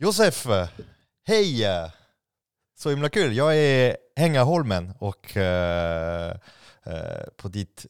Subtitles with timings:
[0.00, 0.46] Josef,
[1.26, 1.66] hej!
[2.78, 3.36] Så himla kul.
[3.36, 6.36] Jag är Hängaholmen och eh,
[6.84, 7.86] eh, på ditt,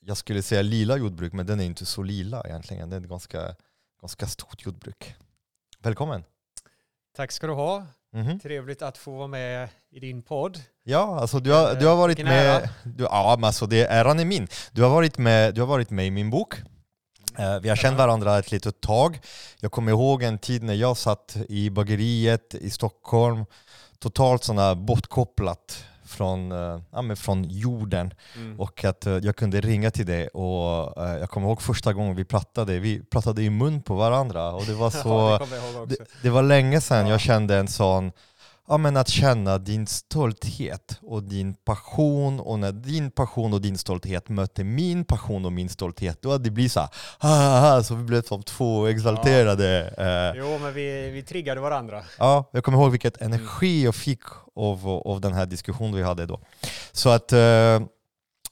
[0.00, 2.90] jag skulle säga lila jordbruk, men den är inte så lila egentligen.
[2.90, 3.54] Det är ett ganska,
[4.00, 5.14] ganska stort jordbruk.
[5.78, 6.24] Välkommen!
[7.16, 7.86] Tack ska du ha.
[8.12, 8.40] Mhm.
[8.40, 10.60] Trevligt att få vara med i din podd.
[10.82, 12.68] Ja, alltså du har, du har varit med...
[12.84, 14.48] Du, ja, men alltså det, äran är min.
[14.72, 16.54] Du har varit med, du har varit med i min bok.
[17.40, 19.20] Eh, vi har känt varandra ett litet tag.
[19.60, 23.44] Jag kommer ihåg en tid när jag satt i bageriet i Stockholm,
[23.98, 28.14] totalt sådana bortkopplat från, eh, ja, men från jorden.
[28.36, 28.60] Mm.
[28.60, 32.24] Och att eh, jag kunde ringa till dig och jag kommer ihåg första gången vi
[32.24, 35.08] pratade, vi pratade i mun på varandra och det var så...
[35.40, 35.96] ja, det.
[35.96, 37.12] Det, det var länge sedan Ja.
[37.12, 38.12] jag kände en sån,
[38.70, 43.78] ja men att känna din stolthet och din passion och när din passion och din
[43.78, 46.88] stolthet möter min passion och min stolthet, då det blir så här,
[47.18, 49.94] ah, så vi blev som två exalterade.
[49.98, 52.02] eh, Jo, men vi, vi triggade varandra.
[52.18, 54.22] Ja, jag kommer ihåg vilket energi jag fick
[54.56, 56.40] av, av den här diskussionen vi hade då.
[56.92, 57.80] Så att, eh,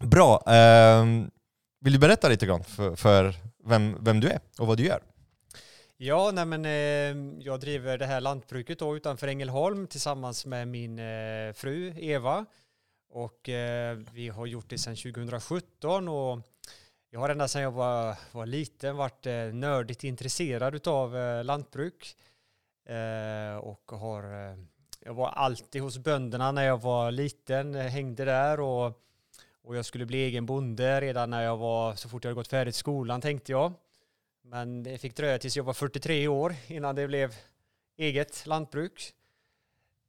[0.01, 0.43] bra.
[0.47, 1.05] Eh,
[1.81, 3.35] vill du berätta lite grann för, för
[3.67, 5.01] vem, vem du är och vad du gör?
[6.01, 10.99] Ja, nej, men eh, jag driver det här lantbruket då utanför Ängelholm tillsammans med min
[10.99, 12.47] eh, fru Eva.
[13.11, 16.41] Och eh, vi har gjort det sedan 2017 och
[17.11, 22.17] jag har ända sedan jag var, var liten varit eh, nördigt intresserad av eh, lantbruk.
[22.87, 24.59] Eh, och har, eh,
[25.01, 28.87] jag var alltid hos bönderna när jag var liten, eh, hängde där och,
[29.63, 32.49] och jag skulle bli egen bonde redan när jag var, så fort jag hade gått
[32.49, 33.73] färdigt skolan tänkte jag.
[34.51, 37.35] Men det fick dröja tills jag var 43 år innan det blev
[37.97, 39.15] eget lantbruk.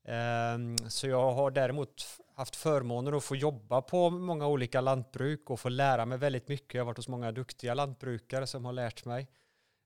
[0.04, 5.59] Ehm, så jag har däremot haft förmånen att få jobba på många olika lantbruk och
[5.59, 6.73] få lära mig väldigt mycket.
[6.73, 9.28] Jag har varit hos många duktiga lantbrukare som har lärt mig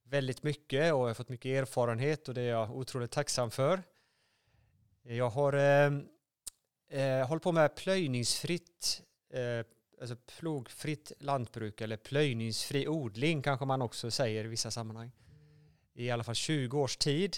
[0.03, 3.83] väldigt mycket och jag har fått mycket erfarenhet och det är jag otroligt tacksam för.
[5.03, 6.07] Jag har ehm,
[6.89, 9.01] eh, hållit på med plöjningsfritt,
[9.33, 9.65] eh,
[10.01, 15.11] alltså plogfritt lantbruk eller plöjningsfri odling kanske man också säger i vissa sammanhang.
[15.93, 17.37] I alla fall 20 års tid.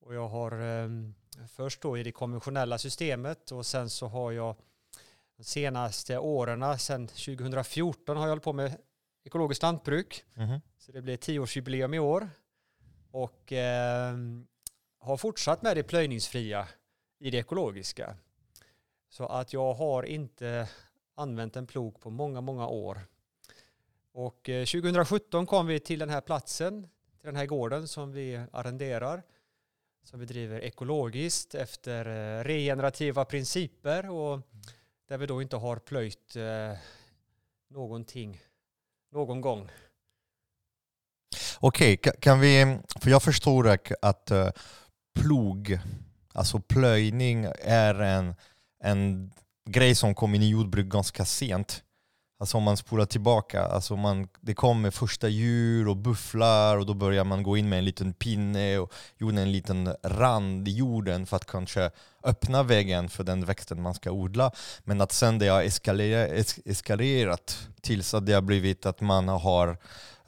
[0.00, 0.88] Och jag har eh,
[1.48, 4.56] först då i det konventionella systemet och sen så har jag
[5.36, 8.76] de senaste åren, sedan 2014 har jag hållit på med
[9.24, 10.24] ekologiskt lantbruk.
[10.34, 10.60] Mhm.
[10.78, 12.30] Så det blir tioårsjubileum i år.
[13.10, 14.16] Och eh,
[14.98, 16.68] har fortsatt med det plöjningsfria
[17.18, 18.16] i det ekologiska.
[19.08, 20.68] Så att jag har inte
[21.20, 23.00] använt en plog på många, många år.
[24.12, 26.82] Och eh, 2017 kom vi till den här platsen,
[27.18, 29.22] till den här gården som vi arrenderar.
[30.02, 34.40] Som vi driver ekologiskt efter eh, regenerativa principer och
[35.08, 36.78] där vi då inte har plöjt eh,
[37.68, 38.40] någonting
[39.10, 39.70] någon gång.
[41.60, 43.68] Okej, okay, kan vi, för jag förstår
[44.02, 44.32] att-
[45.14, 45.78] plog,
[46.32, 48.34] alltså plöjning är en,
[48.78, 49.32] en
[49.72, 51.82] grej som kom in i jordbruk ganska sent.
[52.40, 56.94] Alltså om man spolar tillbaka, alltså man, det kommer första djur och bufflar och då
[56.94, 61.26] börjar man gå in med en liten pinne och gjorde en liten rand i jorden
[61.26, 61.90] för att kanske
[62.24, 64.52] öppna vägen för den växten man ska odla.
[64.84, 69.28] Men att sen det har eskalerat, es- eskalerat tills att det har blivit att man
[69.28, 69.68] har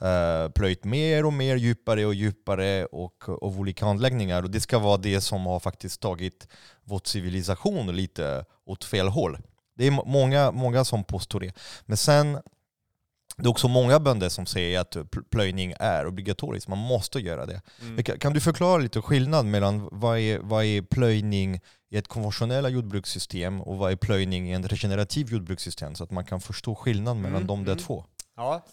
[0.01, 4.43] eh, plöjt mer och mer djupare och djupare och av olika anläggningar.
[4.43, 6.47] Och det ska vara det som har faktiskt tagit
[6.83, 9.37] vår civilisation lite åt fel håll.
[9.75, 11.53] Det är må- många, många som påstår det.
[11.85, 12.39] Men sen
[13.37, 17.45] det är också många bönder som säger att pl- plöjning är obligatoriskt, man måste göra
[17.45, 17.61] det.
[17.81, 21.59] Men Kan, du förklara lite skillnad mellan vad är, vad är plöjning
[21.89, 26.25] i ett konventionella jordbrukssystem och vad är plöjning i ett regenerativt jordbrukssystem så att man
[26.25, 27.83] kan förstå skillnaden mellan Mm, de där mm.
[27.83, 28.05] två?
[28.35, 28.65] Ja,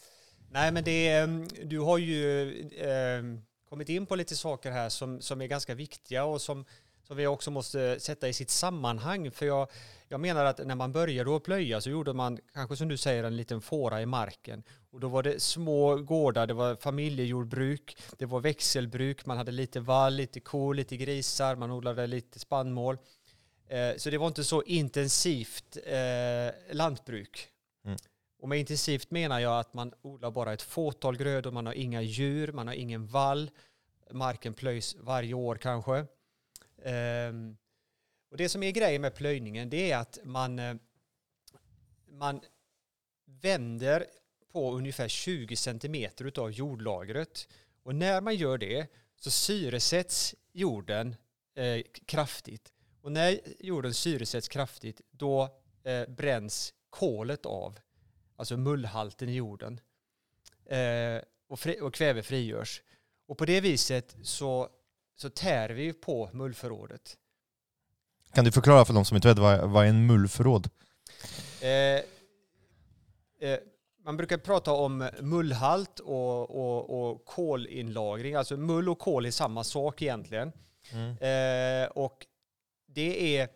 [0.50, 5.20] nej men det, ehm, du har ju ehm, kommit in på lite saker här som,
[5.20, 6.64] som är ganska viktiga och som,
[7.10, 9.30] som vi också måste sätta i sitt sammanhang.
[9.30, 9.68] För jag,
[10.08, 13.24] jag menar att när man började att plöja så gjorde man, kanske som du säger,
[13.24, 14.62] en liten fåra i marken.
[14.90, 19.80] Och då var det små gårdar, det var familjejordbruk, det var växelbruk, man hade lite
[19.80, 22.98] vall, lite kor, lite grisar, man odlade lite spannmål.
[23.68, 27.48] Eh, Så det var inte så intensivt eh, lantbruk.
[27.84, 27.96] Mm.
[28.42, 32.02] Och med intensivt menar jag att man odlar bara ett fåtal grödor, man har inga
[32.02, 33.50] djur, man har ingen vall,
[34.10, 36.06] marken plöjs varje år kanske.
[36.84, 37.56] Ehm,
[38.30, 40.74] och det som är grejen med plöjningen det är att man, eh,
[42.08, 42.40] man
[43.24, 44.06] vänder
[44.52, 47.48] på ungefär 20 centimeter av jordlagret.
[47.82, 48.86] Och när man gör det
[49.16, 51.16] så syresätts jorden
[51.54, 52.72] eh, kraftigt.
[53.02, 57.78] Och när jorden syresätts kraftigt då eh, bränns kolet av,
[58.36, 59.80] alltså mullhalten i jorden.
[60.64, 62.82] Eh, och, fri, och kväve frigörs.
[63.26, 64.68] Och på det viset så,
[65.20, 67.16] så tär vi på mullförrådet.
[68.34, 70.70] Kan du förklara för de som inte vet vad, vad är en mullförråd?
[71.60, 71.68] Eh,
[73.48, 73.58] eh,
[74.04, 78.34] man brukar prata om mullhalt och, och, och kolinlagring.
[78.34, 80.52] Alltså mull och kol är samma sak egentligen.
[80.92, 81.10] Mm.
[81.10, 82.26] Eh, och
[82.86, 83.48] det är,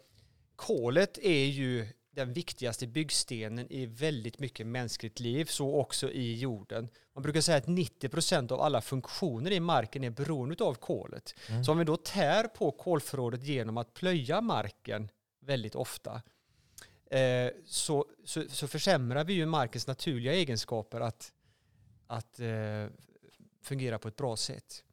[0.56, 6.88] kolet är ju den viktigaste byggstenen i väldigt mycket mänskligt liv, så också i jorden.
[7.14, 11.34] Man brukar säga att 90 procent av alla funktioner i marken är beroende av kolet.
[11.48, 11.64] Mm.
[11.64, 15.08] Så om vi då tär på kolförrådet genom att plöja marken
[15.40, 16.22] väldigt ofta,
[17.10, 21.32] eh, så, så, så försämrar vi ju markens naturliga egenskaper att,
[22.06, 22.86] att eh,
[23.62, 24.84] fungera på ett bra sätt.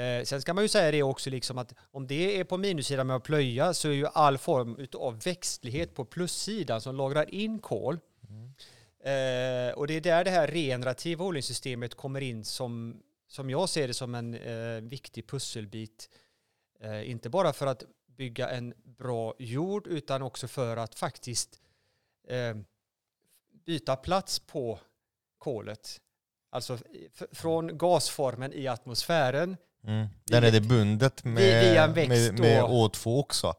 [0.00, 3.06] Eh, sen ska man ju säga det också, liksom att om det är på minussidan
[3.06, 7.58] med att plöja så är ju all form av växtlighet på plussidan som lagrar in
[7.58, 7.98] kol.
[9.04, 13.88] Eh, och det är där det här regenerativa odlingssystemet kommer in som, som jag ser
[13.88, 16.10] det som en eh, viktig pusselbit.
[16.80, 21.60] Eh, inte bara för att bygga en bra jord utan också för att faktiskt
[22.28, 22.56] eh,
[23.66, 24.78] byta plats på
[25.38, 26.00] kolet.
[26.50, 26.78] Alltså
[27.32, 29.56] från gasformen i atmosfären
[29.86, 30.06] Mm.
[30.24, 32.66] Där är det bundet med, med, med då.
[32.66, 33.54] O2 också.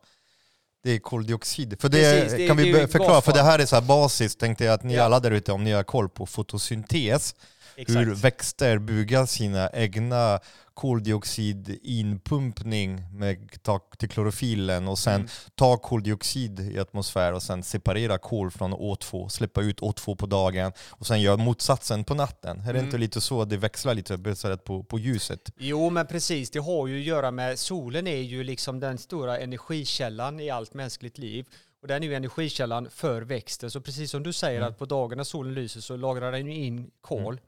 [0.84, 1.82] Det är koldioxid.
[1.82, 4.64] För det, Precis, det kan vi förklara, för det här är så här basiskt, tänkte
[4.66, 5.04] jag att ni Ja.
[5.04, 7.36] alla där ute, om ni har koll på fotosyntes,
[7.76, 10.40] hur växter bygger sina egna
[10.74, 15.28] koldioxidinpumpning med tak till klorofylen och sen Mm.
[15.56, 20.72] ta koldioxid i atmosfär och sen separera kol från O2, släppa ut O2 på dagen
[20.90, 22.60] och sen göra motsatsen på natten.
[22.60, 22.86] Är det Mm.
[22.86, 25.52] inte lite så att det växlar lite baserat på, på ljuset?
[25.58, 26.52] Jo, men precis.
[26.52, 30.74] Det har ju att göra med solen är ju liksom den stora energikällan i allt
[30.74, 31.46] mänskligt liv.
[31.82, 33.72] Och den är ju energikällan för växten.
[33.72, 34.70] Så precis som du säger Mm.
[34.72, 37.40] att på dagen när solen lyser så lagrar den in kol.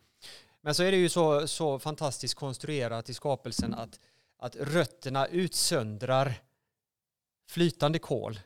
[0.64, 4.00] Men så är det ju så, så fantastiskt konstruerat i skapelsen att,
[4.38, 6.34] att rötterna utsöndrar
[7.50, 8.40] flytande kol.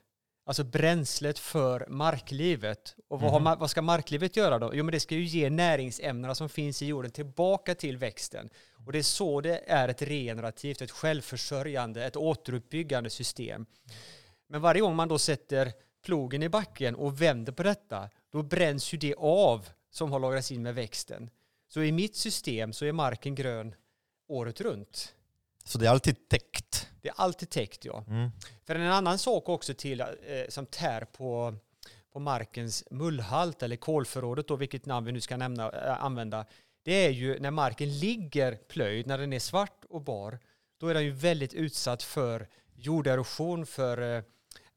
[0.46, 2.96] Alltså bränslet för marklivet.
[3.08, 3.60] Och vad, har Mhm.
[3.60, 4.72] vad ska marklivet göra då?
[4.76, 8.50] Jo, men det ska ju ge näringsämnena som finns i jorden tillbaka till växten.
[8.86, 13.66] Och det är så det är ett regenerativt, ett självförsörjande, ett återuppbyggande system.
[14.48, 15.74] Men varje gång man då sätter
[16.06, 20.52] plogen i backen och vänder på detta, då bränns ju det av som har lagrats
[20.52, 21.30] in med växten.
[21.68, 23.76] Så i mitt system så är marken grön
[24.28, 25.16] året runt.
[25.64, 26.90] Så det är alltid täckt.
[27.02, 28.04] Det är alltid täckt, ja.
[28.08, 28.30] Mm.
[28.66, 30.08] För en annan sak också till eh,
[30.50, 31.56] som tär på,
[32.14, 36.46] på markens mullhalt eller kolförrådet då, vilket namn vi nu ska nämna, eh, använda,
[36.84, 40.40] det är ju när marken ligger plöjd, när den är svart och bar,
[40.78, 44.24] då är den ju väldigt utsatt för jorderosion, för eh,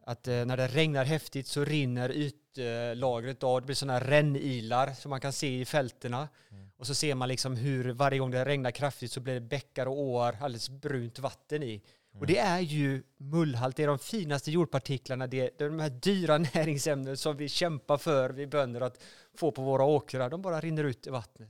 [0.05, 4.93] att eh, när det regnar häftigt så rinner ytlagret av, det blir sådana här rännilar
[4.93, 6.29] som man kan se i fältena.
[6.77, 9.87] Och så ser man liksom hur varje gång det regnar kraftigt så blir det bäckar
[9.87, 11.83] och åar, alldeles brunt vatten i.
[12.19, 15.81] Och det är ju mullhalt, det är de finaste jordpartiklarna, det är, det är de
[15.81, 19.03] här dyra näringsämnen som vi kämpar för, vi bönder, att
[19.37, 20.31] få på våra åkrar.
[20.31, 21.49] De bara rinner ut i vattnet.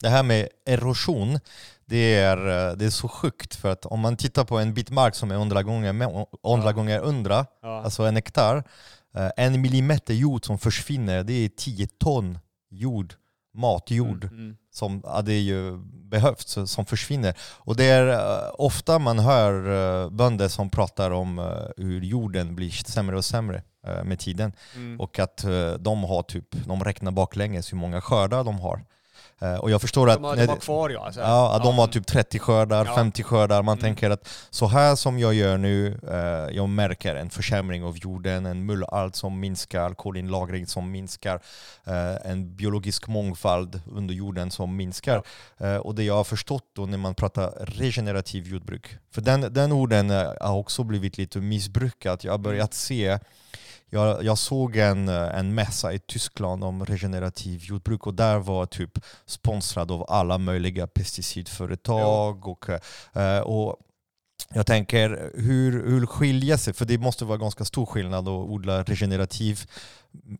[0.00, 1.38] Det här med erosion,
[1.84, 2.36] det är,
[2.70, 5.30] eh, det är så sjukt för att om man tittar på en bit mark som
[5.30, 7.82] är 100 gånger, med- 100 gånger 100, Ja.
[7.82, 8.56] alltså en hektar,
[9.14, 12.38] eh, en millimeter jord som försvinner, det är 10 ton
[12.70, 13.14] jord,
[13.54, 14.56] matjord Mm, mm.
[14.70, 15.78] Som är ju
[16.10, 17.34] behövs, som försvinner.
[17.40, 22.54] Och det är eh, ofta man hör uh, bönder som pratar om eh, hur jorden
[22.54, 24.52] blir sämre och sämre eh, med tiden.
[24.74, 25.00] Mm.
[25.00, 28.84] Och att eh, de har typ, de räknar baklänges hur många skördar de har.
[29.42, 30.22] Eh, och jag förstår att...
[30.22, 31.04] De när de det- kvar ja.
[31.06, 31.20] Alltså.
[31.20, 31.80] Ja, att de Ja.
[31.82, 32.94] har typ 30 skördar, Ja.
[32.94, 33.62] 50 skördar.
[33.62, 33.82] Man Mm.
[33.82, 38.46] tänker att så här som jag gör nu, eh, jag märker en försämring av jorden,
[38.46, 41.40] en mullalt som minskar, kolinlagring som minskar,
[41.86, 45.22] eh, en biologisk mångfald under jorden som minskar.
[45.58, 49.72] Eh, och det jag har förstått då när man pratar regenerativ jordbruk, för den, den
[49.72, 52.24] orden har också blivit lite missbrukat.
[52.24, 53.18] Jag har börjat se
[53.90, 58.66] jag, jag såg en, eh, en mässa i Tyskland om regenerativ jordbruk och där var
[58.66, 62.48] typ sponsrad av alla möjliga pesticidföretag.
[62.48, 62.68] Och,
[63.16, 63.76] eh, och
[64.54, 68.82] jag tänker, hur, hur skiljer sig, för det måste vara ganska stor skillnad att odla
[68.82, 69.60] regenerativ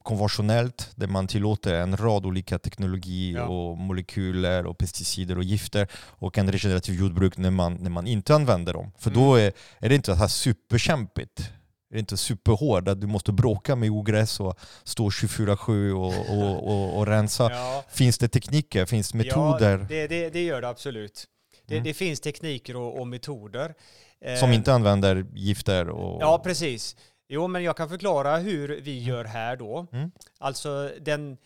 [0.02, 3.46] konventionellt, där man tillåter en rad olika teknologi Ja.
[3.46, 8.34] och molekyler och pesticider och gifter, och en regenerativ jordbruk när man, när man inte
[8.34, 8.92] använder dem.
[8.98, 11.50] För då är, är det inte så här superkämpigt.
[11.90, 16.68] Är det inte superhård att du måste bråka med ogräs och stå 24-7 och, och,
[16.70, 17.50] och, och rensa?
[17.52, 17.84] Ja.
[17.88, 18.86] Finns det tekniker?
[18.86, 21.26] Finns det metoder Ja, det, det, det gör det absolut.
[21.66, 21.84] Det, Mm.
[21.84, 23.74] det finns tekniker och, och metoder.
[24.20, 25.88] Eh, som inte använder gifter?
[25.88, 26.96] Och, Ja, precis.
[27.28, 29.86] Jo, men jag kan förklara hur vi gör här då.
[29.92, 30.10] Mm.
[30.38, 31.36] Alltså den...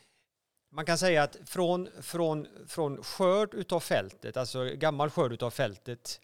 [0.73, 6.21] Man kan säga att från, från, från skörd utav fältet, alltså gammal skörd utav fältet,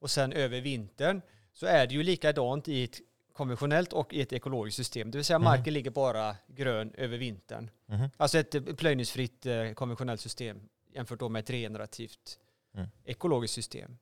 [0.00, 1.20] och sen över vintern
[1.52, 3.00] så är det ju likadant i ett
[3.34, 5.10] konventionellt och i ett ekologiskt system.
[5.10, 5.44] Det vill säga Mhm.
[5.44, 7.70] marken ligger bara grön över vintern.
[7.86, 8.08] Mhm.
[8.16, 12.38] Alltså ett plöjningsfritt eh, konventionellt system jämfört då med ett regenerativt
[12.74, 12.88] Mm.
[13.04, 13.98] ekologiskt system.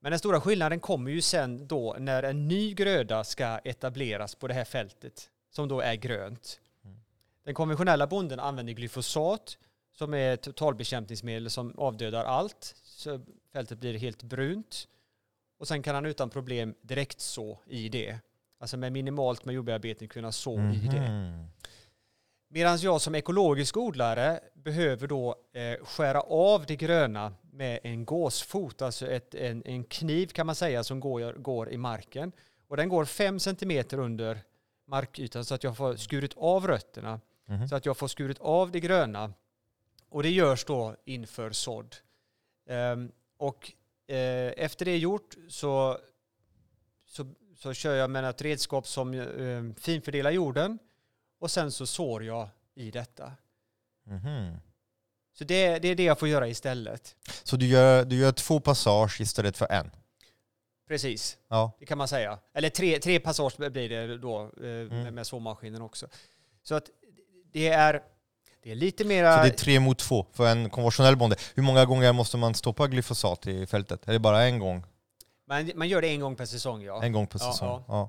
[0.00, 4.48] Men den stora skillnaden kommer ju sen då när en ny gröda ska etableras på
[4.48, 6.60] det här fältet som då är grönt.
[6.84, 6.96] Mm.
[7.44, 9.58] Den konventionella bonden använder glyfosat
[9.92, 12.74] som är ett totalbekämpningsmedel som avdödar allt.
[12.82, 13.20] Så
[13.52, 14.88] fältet blir helt brunt.
[15.58, 18.18] Och sen kan han utan problem direkt så i det.
[18.58, 21.10] Alltså med minimalt med jordbearbetning kunna så i det.
[21.10, 21.44] Mhm.
[22.48, 28.82] Medan jag som ekologisk odlare behöver då eh, skära av det gröna med en gåsfot,
[28.82, 32.32] alltså ett, en, en kniv kan man säga som går, går i marken.
[32.68, 34.38] Och den går fem centimeter under
[34.86, 37.68] markytan så att jag får skurit av rötterna, Mhm.
[37.68, 39.32] så att jag får skurit av det gröna.
[40.08, 41.96] Och det görs då inför sådd.
[42.68, 43.72] Ehm, och
[44.06, 45.98] eh, efter det är gjort så,
[47.06, 47.26] så,
[47.64, 50.78] så kör jag med ett redskap som eh, finfördelar jorden
[51.40, 53.32] och sen så sår jag i detta.
[54.06, 54.56] Mhm.
[55.38, 57.16] Så det, det är det jag får göra istället.
[57.42, 59.90] Så du gör, du gör två passage istället för en?
[60.88, 61.72] Precis, Ja.
[61.78, 62.38] det kan man säga.
[62.54, 64.88] Eller tre, tre passage blir det då eh, Mm.
[64.88, 66.06] med, med såmaskinen också.
[66.62, 66.90] Så att
[67.52, 68.02] det är,
[68.62, 69.36] det är lite mera...
[69.36, 71.36] Så det är tre mot två för en konventionell bonde.
[71.54, 74.08] Hur många gånger måste man stoppa glyfosat i fältet?
[74.08, 74.84] Är det bara en gång?
[75.48, 77.02] Man, man gör det en gång per säsong ja.
[77.02, 77.68] En gång per säsong?
[77.68, 77.84] ja.
[77.88, 78.08] Ja.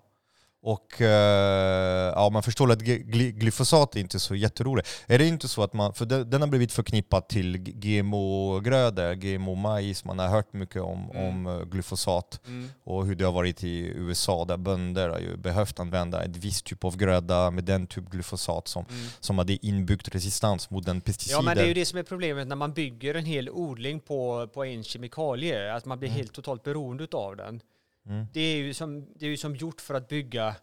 [0.68, 4.90] Och eh, ja, man förstår att gly- gly- glyfosat är inte så jätteroligt.
[5.08, 10.20] Är det inte så att man, för den har blivit förknippad till GMO-grödor, GMO-majs, man
[10.20, 11.26] har hört mycket om, Mm.
[11.28, 12.70] om eh, glyfosat Mm.
[12.84, 16.62] och hur det har varit i USA där bönder har ju behövt använda en viss
[16.62, 19.06] typ av gröda med den typ glyfosat som, Mm.
[19.20, 21.38] som hade inbyggt resistans mot den pesticider.
[21.38, 24.00] Ja men det är ju det som är problemet när man bygger en hel odling
[24.00, 26.18] på, på en kemikalie, att man blir Mm.
[26.18, 27.60] helt totalt beroende av den.
[28.08, 28.28] Mm.
[28.34, 30.56] Det är ju som, det är ju som gjort för att bygga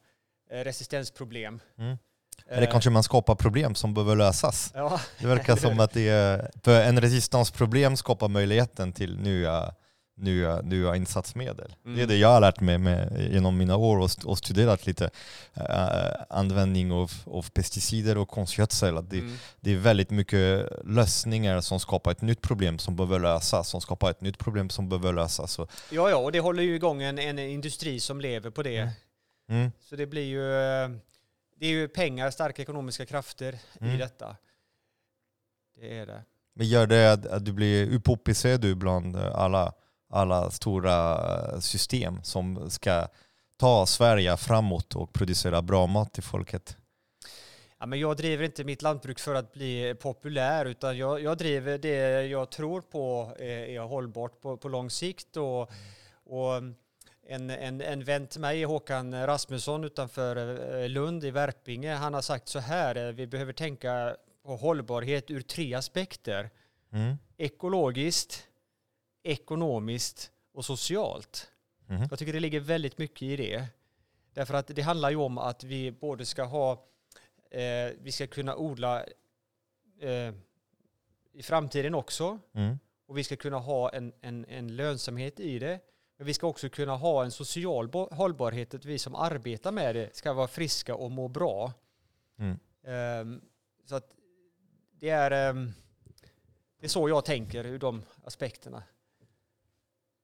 [0.51, 1.61] eh, resistensproblem.
[1.79, 1.97] Mm.
[2.47, 4.73] Eller Eh, kanske man skapar problem som behöver lösas.
[4.75, 9.75] Ja, Det verkar som att det är, för en resistansproblem skapar möjligheten till nya,
[10.23, 11.75] nya, nya insatsmedel.
[11.83, 12.09] Det är Mm.
[12.09, 15.11] det jag har lärt mig med, genom mina år och, st- och studerat lite
[15.55, 18.97] eh, användning av, av pesticider och konstgödsel.
[18.97, 19.37] Att det, mm.
[19.61, 24.11] det är väldigt mycket lösningar som skapar ett nytt problem som behöver lösas, som skapar
[24.11, 25.53] ett nytt problem som behöver lösas.
[25.53, 28.77] Så, ja, ja, och det håller ju igång en, en industri som lever på det.
[28.79, 29.61] Mm.
[29.61, 30.89] mm, Så det blir ju, eh,
[31.61, 33.95] det är ju pengar, starka ekonomiska krafter Mm.
[33.95, 34.37] i detta.
[35.81, 36.23] Det är det.
[36.55, 39.73] men gör det att, att du blir upoppig ser du bland alla,
[40.13, 43.09] alla stora eh, system som ska
[43.57, 46.77] ta Sverige framåt och producera bra mat till folket.
[47.79, 51.79] Ja, men jag driver inte mitt lantbruk för att bli populär utan jag, jag driver
[51.79, 55.37] det jag tror på är, är hållbart på, på lång sikt.
[55.37, 55.71] Och,
[56.25, 56.63] och
[57.27, 60.37] en, en, en vän till mig, Håkan Rasmusson utanför
[60.83, 65.31] eh, Lund i Värpinge, han har sagt så här, eh, vi behöver tänka på hållbarhet
[65.31, 66.51] ur tre aspekter.
[66.93, 67.17] Mm.
[67.37, 68.49] Ekologiskt,
[69.23, 71.51] ekonomiskt och socialt.
[71.87, 72.07] Mhm.
[72.11, 73.67] Jag tycker det ligger väldigt mycket i det.
[74.35, 76.73] Därför att det handlar ju om att vi både ska ha,
[77.51, 79.05] eh, vi ska kunna odla
[80.01, 80.35] eh,
[81.33, 82.79] i framtiden också Mm.
[83.07, 85.81] och vi ska kunna ha en, en, en lönsamhet i det.
[86.17, 90.17] Men vi ska också kunna ha en social hållbarhet, att vi som arbetar med det
[90.17, 91.73] ska vara friska och må bra.
[92.39, 92.59] Mm.
[92.85, 93.41] Ehm,
[93.85, 94.11] så att
[94.93, 95.73] det är, ehm,
[96.81, 98.83] det är så jag tänker ur de aspekterna.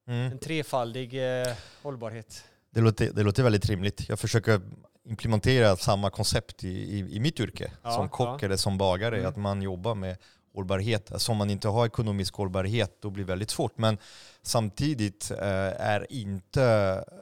[0.08, 0.32] Mm.
[0.32, 2.44] En trefaldig eh, hållbarhet.
[2.70, 4.08] Det, låter, det låter väldigt rimligt.
[4.08, 4.60] Jag försöker
[5.04, 7.72] implementera samma koncept i, i, i mitt yrke.
[7.82, 8.46] Ja, som kock ja.
[8.46, 9.28] eller som bagare, Mm.
[9.28, 10.16] att man jobbar med
[10.54, 11.12] hållbarhet.
[11.12, 13.78] Alltså om man inte har ekonomisk hållbarhet då blir det väldigt svårt.
[13.78, 13.98] Men
[14.42, 15.38] samtidigt eh,
[15.80, 16.64] är inte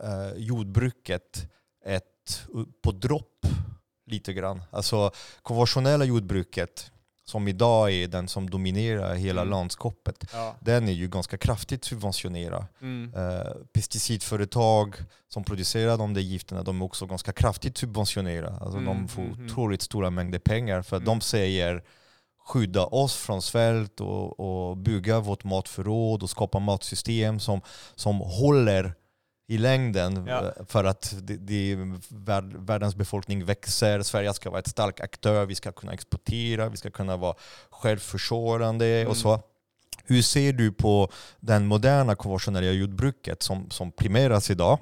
[0.02, 1.48] eh, jordbruket
[1.84, 3.46] ett u- på dropp
[4.06, 4.62] lite grann.
[4.70, 5.10] Alltså
[5.42, 6.90] konventionella jordbruket
[7.28, 9.50] som idag är den som dominerar hela Mm.
[9.50, 10.56] landskapet, Ja.
[10.60, 12.64] den är ju ganska kraftigt subventionerad.
[12.80, 13.12] Mm.
[13.16, 14.94] Eh, pesticidföretag
[15.28, 18.56] som producerar de där gifterna, de är också ganska kraftigt subventionerade.
[18.60, 19.46] Alltså Mm, de får mm, mm.
[19.46, 21.18] otroligt stora mängder pengar för att Mm.
[21.18, 21.82] de säger
[22.46, 27.60] skydda oss från svält och, och bygga vårt matförråd och skapa matsystem som,
[27.94, 28.94] som håller
[29.48, 30.52] i längden Ja.
[30.68, 31.76] för att det, det,
[32.08, 36.76] värld, världens befolkning växer, Sverige ska vara ett stark aktör, vi ska kunna exportera, vi
[36.76, 37.34] ska kunna vara
[37.70, 39.08] självförsörjande Mm.
[39.10, 39.40] och så.
[40.04, 41.10] Hur ser du på
[41.40, 44.78] den moderna konventionella jordbruket som, som primeras idag?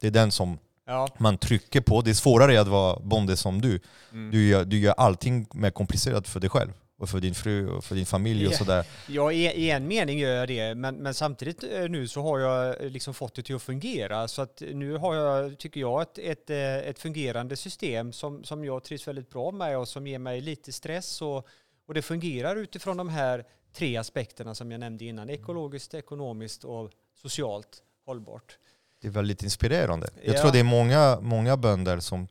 [0.00, 1.08] Det är den som Ja.
[1.18, 2.00] man trycker på.
[2.02, 3.80] Det är svårare att vara bonde som du.
[4.12, 4.30] Mm.
[4.30, 6.72] Du gör, du gör allting mer komplicerat för dig själv.
[6.98, 8.86] Och för din fru och för din familj och sådär.
[9.08, 12.82] Ja, i, en mening gör jag det, men, men samtidigt eh, nu så har jag
[12.84, 14.28] eh, liksom fått det till att fungera.
[14.28, 18.64] Så att nu har jag, tycker jag, ett, ett, eh, ett fungerande system som, som
[18.64, 21.22] jag trivs väldigt bra med och som ger mig lite stress.
[21.22, 21.46] Och,
[21.86, 25.30] och det fungerar utifrån de här tre aspekterna som jag nämnde innan.
[25.30, 26.90] Ekologiskt, ekonomiskt och
[27.22, 28.58] socialt hållbart.
[29.00, 30.10] Det är väldigt inspirerande.
[30.22, 30.40] Jag Ja.
[30.40, 32.28] tror det är många, många bönder som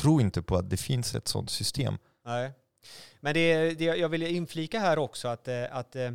[0.00, 1.98] tror inte på att det finns ett sådant system.
[2.24, 2.50] Nej.
[3.20, 6.10] Men det, det, jag vill inflika här också att, eh, att eh,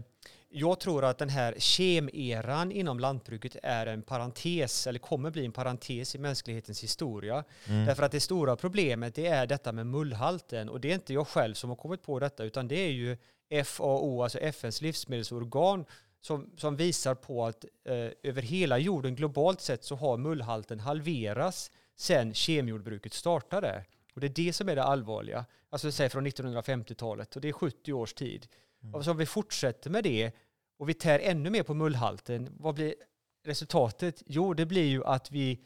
[0.49, 5.51] jag tror att den här kemeran inom lantbruket är en parentes, eller kommer bli en
[5.51, 7.43] parentes i mänsklighetens historia.
[7.67, 7.85] Mm.
[7.85, 11.27] Därför att det stora problemet det är detta med mullhalten och det är inte jag
[11.27, 13.17] själv som har kommit på detta utan det är ju
[13.65, 15.85] FAO, alltså FNs livsmedelsorgan
[16.21, 21.71] som, som visar på att eh, över hela jorden globalt sett så har mullhalten halverats
[21.95, 23.85] sedan kemjordbruket startade.
[24.13, 25.45] Och det är det som är det allvarliga.
[25.69, 28.47] Alltså säg från 1950-talet och det är 70 års tid.
[28.83, 28.95] Mm.
[28.95, 30.31] Och så om vi fortsätter med det
[30.77, 32.95] och vi tär ännu mer på mullhalten, vad blir
[33.45, 34.23] resultatet?
[34.25, 35.65] Jo, det blir ju att vi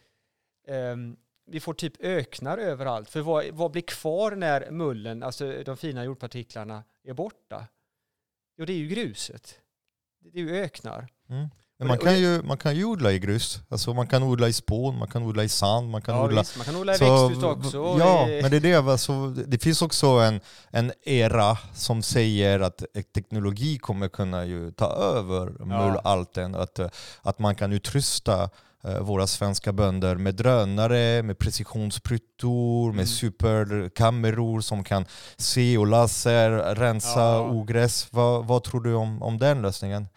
[0.67, 3.09] ehm, vi får typ öknar överallt.
[3.09, 7.67] För vad, vad blir kvar när mullen, alltså de fina jordpartiklarna, är borta?
[8.57, 9.61] Jo, det är ju gruset.
[10.19, 11.07] Det är ju öknar.
[11.29, 11.47] Mm.
[11.79, 13.59] Men man kan, ju, man kan ju odla i grus.
[13.69, 16.41] Alltså man kan odla i spån, man kan odla i sand, man kan Ja, odla...
[16.41, 17.77] visst, man kan odla i Så, växthus också.
[17.99, 18.75] Ja, i- men det är det.
[18.75, 20.39] Alltså, det finns också en,
[20.71, 22.83] en era som säger att
[23.15, 26.55] teknologi kommer kunna ju ta över mullalten.
[26.55, 26.87] Att, eh,
[27.21, 28.49] att man kan utrusta
[28.87, 32.95] eh, våra svenska bönder med drönare, med precisionssprutor, Mm.
[32.95, 35.05] med superkameror som kan
[35.37, 37.39] se och laser, rensa Ja.
[37.49, 38.07] ogräs.
[38.11, 40.07] Vad, vad tror du om, om den lösningen?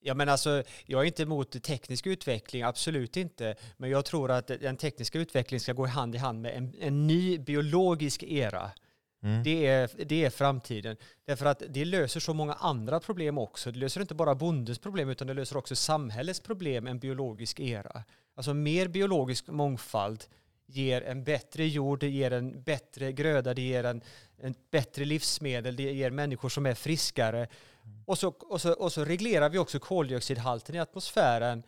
[0.00, 3.54] Ja, men alltså, jag är inte emot teknisk utveckling, absolut inte.
[3.76, 7.06] Men jag tror att den tekniska utvecklingen ska gå hand i hand med en, en
[7.06, 8.70] ny biologisk era.
[9.22, 9.42] Mm.
[9.42, 10.96] Det är, det är framtiden.
[11.26, 13.72] Därför att det löser så många andra problem också.
[13.72, 18.04] Det löser inte bara bondens problem utan det löser också samhällets problem, en biologisk era.
[18.34, 20.24] Alltså mer biologisk mångfald
[20.68, 24.02] ger en bättre jord, det ger en bättre gröda, det ger en,
[24.38, 27.48] en bättre livsmedel, det ger människor som är friskare.
[28.06, 31.62] Och så, och, så, och så reglerar vi också koldioxidhalten i atmosfären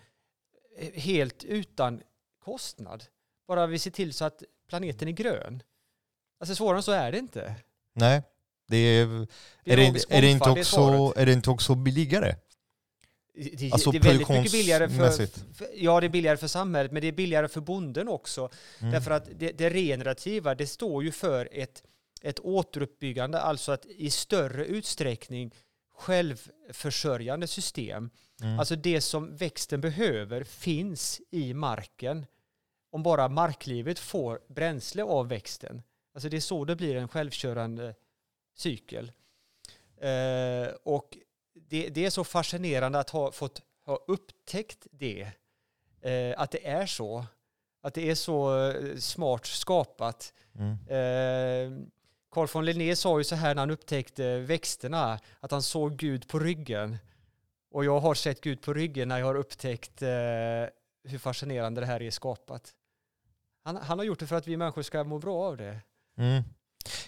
[0.94, 2.02] helt utan
[2.44, 3.04] kostnad.
[3.48, 5.62] Bara vi ser till så att planeten är grön.
[6.40, 7.54] Alltså svårare än så är det inte.
[7.92, 8.22] Nej,
[8.68, 9.26] det är, är,
[9.64, 12.34] det, är, det inte också, är det inte också billigare?
[13.34, 16.92] Det, Alltså det är väldigt mycket billigare för, för, ja det är billigare för samhället,
[16.92, 18.50] men det är billigare för bonden också.
[18.78, 18.92] Mm.
[18.92, 21.82] Därför att det, det regenerativa, det står ju för ett,
[22.22, 25.54] ett återuppbyggande, alltså att i större utsträckning
[26.00, 28.10] självförsörjande system.
[28.42, 28.58] Mm.
[28.58, 32.26] Alltså det som växten behöver finns i marken.
[32.92, 35.82] Om bara marklivet får bränsle av växten.
[36.14, 37.94] Alltså det är så det blir en självkörande
[38.56, 39.12] cykel.
[40.00, 41.16] Eh, och
[41.70, 45.30] det, det är så fascinerande att ha fått ha upptäckt det.
[46.00, 47.26] Eh, att det är så.
[47.82, 50.32] Att det är så eh, smart skapat.
[50.54, 50.72] Mm.
[50.72, 51.86] Eh,
[52.30, 56.28] Carl von Linné sa ju så här när han upptäckte växterna, att han såg Gud
[56.28, 56.98] på ryggen.
[57.70, 60.08] Och jag har sett Gud på ryggen när jag har upptäckt eh,
[61.04, 62.74] hur fascinerande det här är skapat.
[63.64, 65.80] Han, han har gjort det för att vi människor ska må bra av det.
[66.18, 66.42] Mm.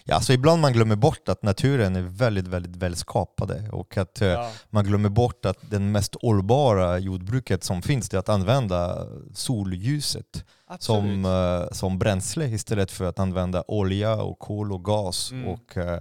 [0.03, 4.21] Ja, alltså ibland man glömmer bort att naturen är väldigt, väldigt väl skapade och att
[4.21, 4.51] eh, Ja.
[4.69, 10.45] man glömmer bort att den mest hållbara jordbruket som finns det är att använda solljuset
[10.79, 11.69] som, Absolut.
[11.71, 15.31] eh, som bränsle istället för att använda olja och kol och gas.
[15.31, 15.47] Mm.
[15.47, 15.99] Och, eh,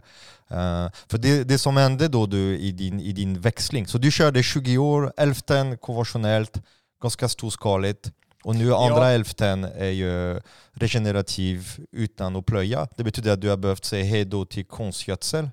[1.11, 4.43] för det, det som hände då du, i, din, i din växling, så du körde
[4.43, 6.61] 20 år, hälften konventionellt,
[7.03, 8.11] ganska storskaligt.
[8.43, 9.05] Och nu andra Ja.
[9.05, 10.41] hälften är ju
[10.73, 12.89] regenerativ utan att plöja.
[12.97, 15.49] Det betyder att du har behövt säga hej då till konstgödsel.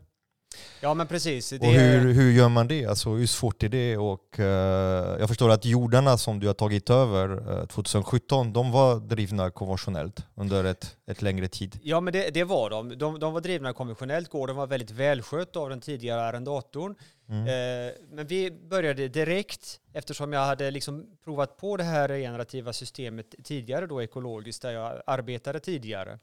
[0.81, 1.51] Ja men precis.
[1.51, 2.85] Och hur, hur gör man det?
[2.85, 3.97] Alltså hur svårt är det?
[3.97, 8.95] Och, eh, jag förstår att jordarna som du har tagit över eh, 2017, de var
[8.99, 11.79] drivna konventionellt under ett, ett längre tid.
[11.83, 12.97] Ja, men det, det var de.
[12.97, 13.19] de.
[13.19, 14.29] De var drivna konventionellt.
[14.29, 16.95] Gården var väldigt välskött av den tidigare arrendatorn.
[17.29, 17.47] Mm.
[17.47, 23.35] Eh, men vi började direkt, eftersom jag hade liksom provat på det här regenerativa systemet
[23.43, 26.19] tidigare, då ekologiskt, där jag arbetade tidigare.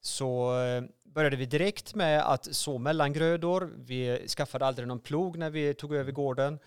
[0.00, 3.72] Så eh, började vi direkt med att så mellangrödor.
[3.76, 6.58] Vi skaffade aldrig någon plog när vi tog över gården.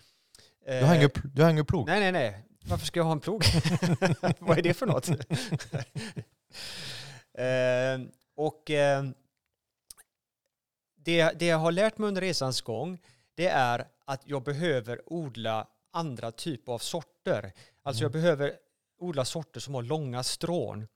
[0.66, 1.86] Du har ingen, pl- du har ingen plog?
[1.86, 2.44] Nej, nej, nej.
[2.64, 3.44] Varför ska jag ha en plog?
[4.38, 5.08] Vad är det för något?
[7.34, 8.00] eh,
[8.34, 9.04] och eh,
[10.96, 12.98] det, det jag har lärt mig under resans gång,
[13.34, 17.52] det är att jag behöver odla andra typer av sorter.
[17.82, 18.52] Alltså jag behöver
[18.98, 20.86] odla sorter som har långa strån.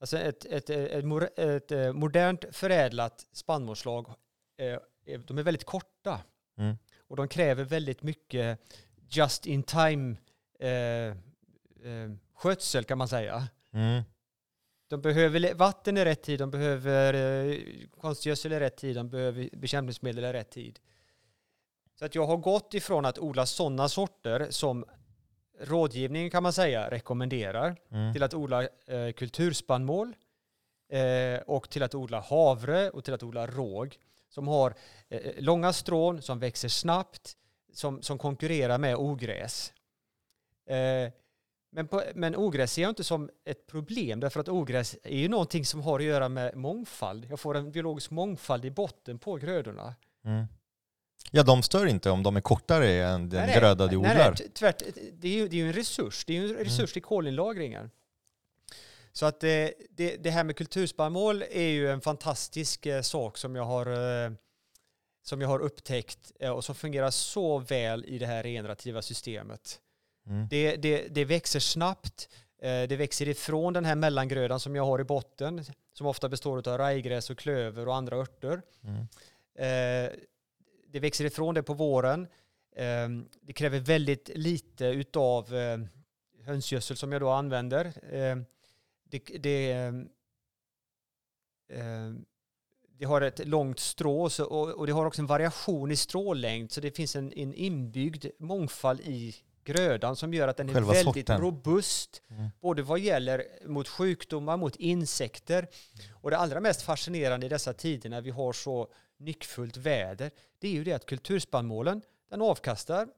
[0.00, 4.06] Alltså ett, ett, ett, ett, eh, modernt förädlat spannmålsslag
[4.58, 4.78] eh,
[5.26, 6.20] de är väldigt korta.
[6.58, 6.76] Mm.
[6.98, 8.60] Och de kräver väldigt mycket
[9.08, 10.16] just in time
[10.58, 11.14] eh, eh,
[12.34, 13.48] skötsel kan man säga.
[13.72, 14.02] Mm.
[14.88, 17.58] De behöver vatten i rätt tid, de behöver eh,
[18.00, 20.78] konstgödsel i rätt tid, de behöver bekämpningsmedel i rätt tid.
[21.98, 24.84] Så att jag har gått ifrån att odla sådana sorter som
[25.60, 28.12] rådgivningen kan man säga rekommenderar Mm.
[28.12, 30.14] till att odla eh, kulturspannmål
[30.92, 34.74] eh, och till att odla havre och till att odla råg som har
[35.08, 37.36] eh, långa strån, som växer snabbt,
[37.72, 39.72] som, som konkurrerar med ogräs.
[40.66, 41.12] Eh,
[41.70, 45.28] men, på, men ogräs ser jag inte som ett problem därför att ogräs är ju
[45.28, 47.26] någonting som har att göra med mångfald.
[47.30, 49.94] Jag får en biologisk mångfald i botten på grödorna.
[50.24, 50.46] Mm.
[51.36, 54.34] Ja, de stör inte om de är kortare än den gröda du nej, odlar.
[54.38, 56.24] nej, tvärt, det, är ju, det är en resurs.
[56.24, 57.90] Det är ju en resurs i kolinlagringen.
[59.12, 63.56] Så att det, det, det här med kulturspannmål är ju en fantastisk eh, sak som
[63.56, 63.86] jag har,
[64.24, 64.30] eh,
[65.24, 69.80] som jag har upptäckt eh, och som fungerar så väl i det här regenerativa systemet.
[70.26, 70.48] Mm.
[70.50, 72.28] Det, det, det växer snabbt.
[72.62, 76.68] eh, Det växer ifrån den här mellangrödan som jag har i botten som ofta består
[76.68, 78.62] av rajgräs och klöver och andra örter.
[78.84, 79.06] Mm.
[80.96, 82.26] Det växer ifrån det på våren.
[82.76, 83.08] Eh,
[83.40, 85.78] det kräver väldigt lite utav eh,
[86.44, 87.84] hönsgödsel som jag då använder.
[88.14, 88.36] Eh,
[89.10, 89.92] det, det,
[92.98, 96.80] det har ett långt strå och, och det har också en variation i strålängd så
[96.80, 101.26] det finns en, en inbyggd mångfald i grödan som gör att den är Själva väldigt
[101.26, 101.40] sorten.
[101.40, 102.50] robust Mm.
[102.60, 105.68] både vad gäller mot sjukdomar, mot insekter.
[106.12, 110.68] Och det allra mest fascinerande i dessa tider när vi har så nyckfullt väder, det
[110.68, 113.08] är ju det att kulturspannmålen, den avkastar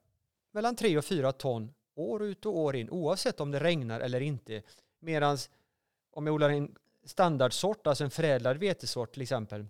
[0.52, 4.20] mellan 3 och 4 ton år ut och år in, oavsett om det regnar eller
[4.20, 4.62] inte.
[5.00, 5.38] Medan
[6.10, 9.66] om jag odlar en standardsort, alltså en förädlad vetesort till exempel,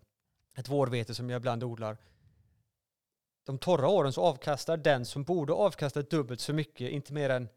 [0.56, 1.96] ett vårvete som jag ibland odlar,
[3.44, 7.48] de torra åren så avkastar den som borde avkasta dubbelt så mycket, inte mer än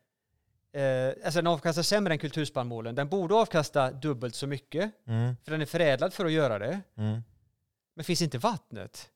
[0.74, 2.96] Eh, alltså den avkastar sämre än kulturspannmålen.
[2.96, 5.36] Den borde avkasta dubbelt så mycket, Mm.
[5.44, 6.82] för den är förädlad för att göra det.
[6.96, 7.22] Mm.
[8.02, 9.10] Men finns inte vattnet,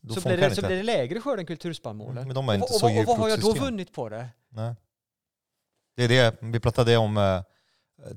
[0.00, 2.26] Då så blir, det, så blir det lägre skörd än kulturspannmålen.
[2.26, 4.28] Men de och, inte och, så och, och vad har jag då vunnit på det?
[4.48, 4.74] Nej.
[5.96, 7.42] Det är det, vi pratade om uh,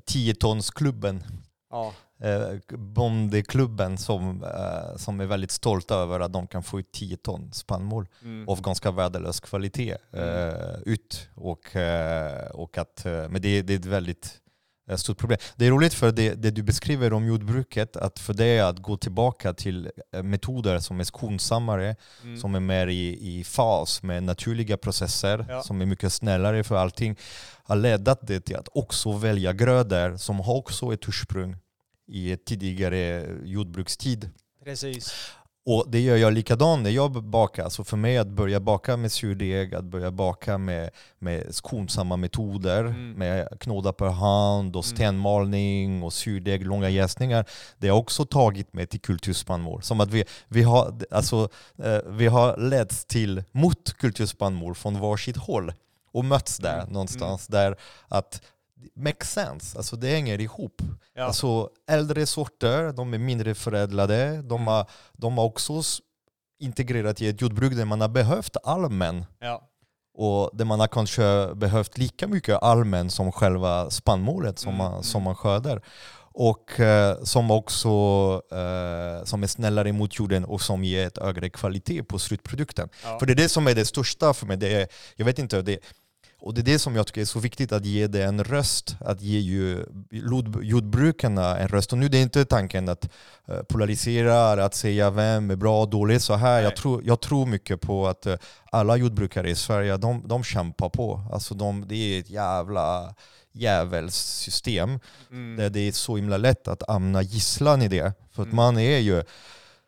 [0.06, 1.22] 10-tonsklubben.
[1.70, 1.92] Ja,
[2.24, 7.16] Uh, bondeklubben som, eh, som är väldigt stolta över att de kan få ut 10
[7.16, 8.48] ton spannmål mm.
[8.48, 11.28] av ganska värdelös kvalitet eh, ut.
[11.34, 14.40] Och, eh, och att, eh, men det, det är ett väldigt
[14.90, 15.38] eh, stort problem.
[15.56, 18.96] Det är roligt för det, det du beskriver om jordbruket, att för det att gå
[18.96, 22.36] tillbaka till eh, metoder som är skonsammare, Mm.
[22.36, 25.62] som är mer i, i fas med naturliga processer, Ja.
[25.62, 27.16] som är mycket snällare för allting,
[27.64, 31.56] har lett det till att också välja grödor som har också ett ursprung
[32.06, 34.30] i ett tidigare jordbrukstid.
[34.64, 35.14] Precis.
[35.66, 37.68] Och det gör jag likadant när jag bakar.
[37.68, 42.80] Så för mig att börja baka med surdeg, att börja baka med, med skonsamma metoder,
[42.84, 43.12] Mm.
[43.12, 44.96] med knåda per hand och Mm.
[44.96, 47.44] stenmalning och surdeg, långa jäsningar.
[47.78, 49.82] Det har också tagit mig till kulturspannmål.
[49.82, 51.48] Som att vi, vi, har, alltså,
[51.78, 55.72] eh, vi har letts till mot kulturspannmål från varsitt håll
[56.12, 56.92] och mötts där Mm.
[56.92, 57.46] någonstans.
[57.46, 57.76] Där
[58.08, 58.42] att
[58.94, 60.82] makes sense, alltså det hänger ihop.
[61.14, 61.24] Ja.
[61.24, 65.82] Alltså äldre sorter, de är mindre förädlade, de har, de har också
[66.58, 69.68] integrerat i ett jordbruk där man har behövt almen ja.
[70.14, 74.92] och där man har kanske behövt lika mycket almen som själva spannmålet som, Mm, man,
[74.92, 75.02] mm.
[75.02, 75.82] som man skördar.
[76.36, 77.88] Och eh, som också
[78.50, 82.88] eh, som är snällare mot jorden och som ger ett högre kvalitet på slutprodukten.
[83.04, 83.18] Ja.
[83.18, 84.56] För det är det som är det största för mig.
[84.56, 85.78] Det är, jag vet inte, det,
[86.44, 88.96] och det är det som jag tycker är så viktigt, att ge det en röst.
[89.00, 91.92] Att ge ju jord- jordbrukarna en röst.
[91.92, 93.08] Och nu det är inte tanken att
[93.48, 96.62] eh, polarisera, att säga vem är bra och dålig så här.
[96.62, 98.36] Jag tror, jag tror mycket på att eh,
[98.72, 101.20] alla jordbrukare i Sverige, de, de kämpar på.
[101.32, 103.14] Alltså de, det är ett jävla
[103.52, 105.56] djävulssystem Mm.
[105.56, 108.12] där det är så himla lätt att hamna gisslan i det.
[108.32, 108.56] För att Mm.
[108.56, 109.22] man är ju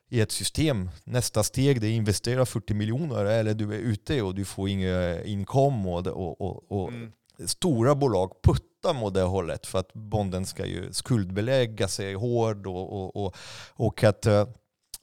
[0.08, 4.34] i ett system, nästa steg det är investera 40 miljoner eller du är ute och
[4.34, 7.12] du får ingen inkom och, och, och, och Mm.
[7.48, 12.92] stora bolag puttar mot det hållet för att bonden ska ju skuldbelägga sig hård och,
[12.92, 13.36] och, och,
[13.72, 14.48] och att eh,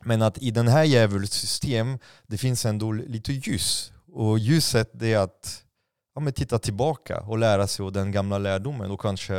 [0.06, 5.20] men att i den här djävulssystem det finns ändå lite ljus och ljuset det är
[5.20, 5.63] att
[6.16, 9.34] ja, men titta tillbaka och lära sig av den gamla lärdomen och kanske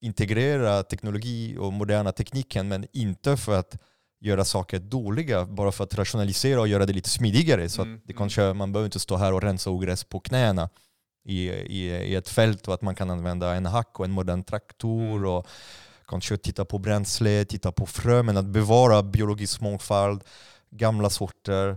[0.00, 3.78] integrera teknologi och moderna tekniken men inte för att
[4.20, 8.06] göra saker dåliga bara för att rationalisera och göra det lite smidigare så Mm, att
[8.06, 8.18] det mm.
[8.18, 10.68] kanske, man behöver inte stå här och rensa ogräs på knäna
[11.24, 14.44] i, i, i ett fält och att man kan använda en hack och en modern
[14.44, 15.30] traktor Mm.
[15.30, 15.46] och
[16.08, 20.24] kanske titta på bränsle, titta på frö men att bevara biologisk mångfald
[20.70, 21.76] gamla sorter.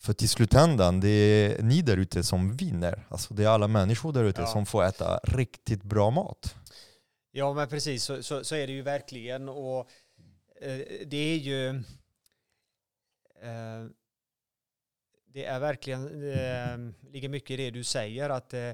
[0.00, 3.06] För till slutändan, det är ni där ute som vinner.
[3.08, 4.46] Alltså det är alla människor där ute Ja.
[4.46, 6.54] som får äta riktigt bra mat.
[7.32, 9.48] Ja, men precis så, så, så är det ju verkligen.
[9.48, 9.88] Och
[11.06, 11.68] det är ju...
[13.42, 13.86] Eh,
[15.32, 18.72] det är verkligen, eh, ligger mycket i det du säger, att eh,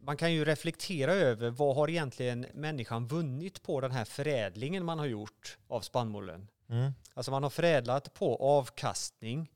[0.00, 4.98] man kan ju reflektera över vad har egentligen människan vunnit på den här förädlingen man
[4.98, 6.48] har gjort av spannmålen.
[6.68, 6.92] Mm.
[7.14, 9.50] Alltså man har förädlat på avkastning.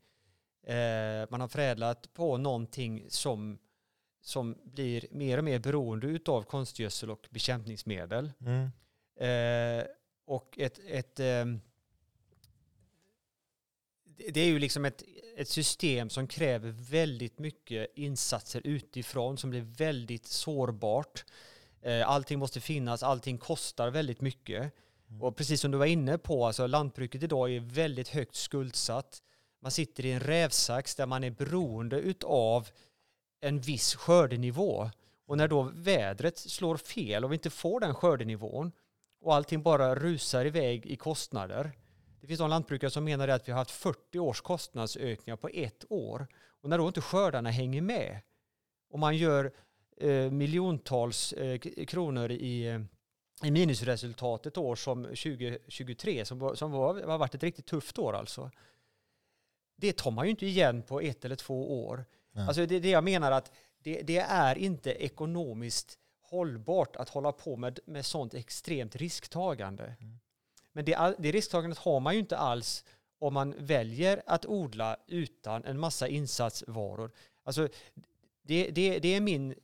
[0.67, 3.59] Eh, man har förädlat på någonting som,
[4.21, 8.31] som blir mer och mer beroende utav konstgödsel och bekämpningsmedel.
[8.41, 8.69] Mm.
[10.27, 11.59] Och ett, ett ehm,
[14.03, 15.03] det är ju liksom ett,
[15.37, 21.25] ett system som kräver väldigt mycket insatser utifrån som blir väldigt sårbart.
[21.81, 24.73] Eh, allting måste finnas, allting kostar väldigt mycket.
[25.09, 25.21] Mm.
[25.21, 29.21] Och precis som du var inne på, alltså lantbruket idag är väldigt högt skuldsatt.
[29.61, 32.69] Man sitter i en rävsax där man är beroende utav
[33.41, 34.89] en viss skördenivå.
[35.25, 38.71] Och när då vädret slår fel och vi inte får den skördenivån
[39.27, 41.71] och allting bara rusar iväg i kostnader.
[42.21, 45.85] Det finns de lantbrukare som menar att vi har haft 40 års kostnadsökningar på ett
[45.89, 46.27] år.
[46.61, 48.19] Och när då inte skördarna hänger med
[48.89, 49.51] och man gör
[49.97, 52.85] eh, miljontals eh, kronor i,
[53.43, 58.13] i minusresultat ett år som 2023 som, som var, har varit ett riktigt tufft år
[58.13, 58.51] alltså.
[59.75, 62.05] Det tar man ju inte igen på ett eller två år.
[62.35, 67.55] Alltså det, det jag menar att det, det är inte ekonomiskt hållbart att hålla på
[67.55, 69.83] med, med sånt extremt risktagande.
[69.83, 70.19] Mm.
[70.71, 72.83] Men det, det risktagandet har man ju inte alls
[73.19, 77.11] om man väljer att odla utan en massa insatsvaror.
[77.43, 77.67] Alltså,
[78.41, 79.55] det, det, det är min,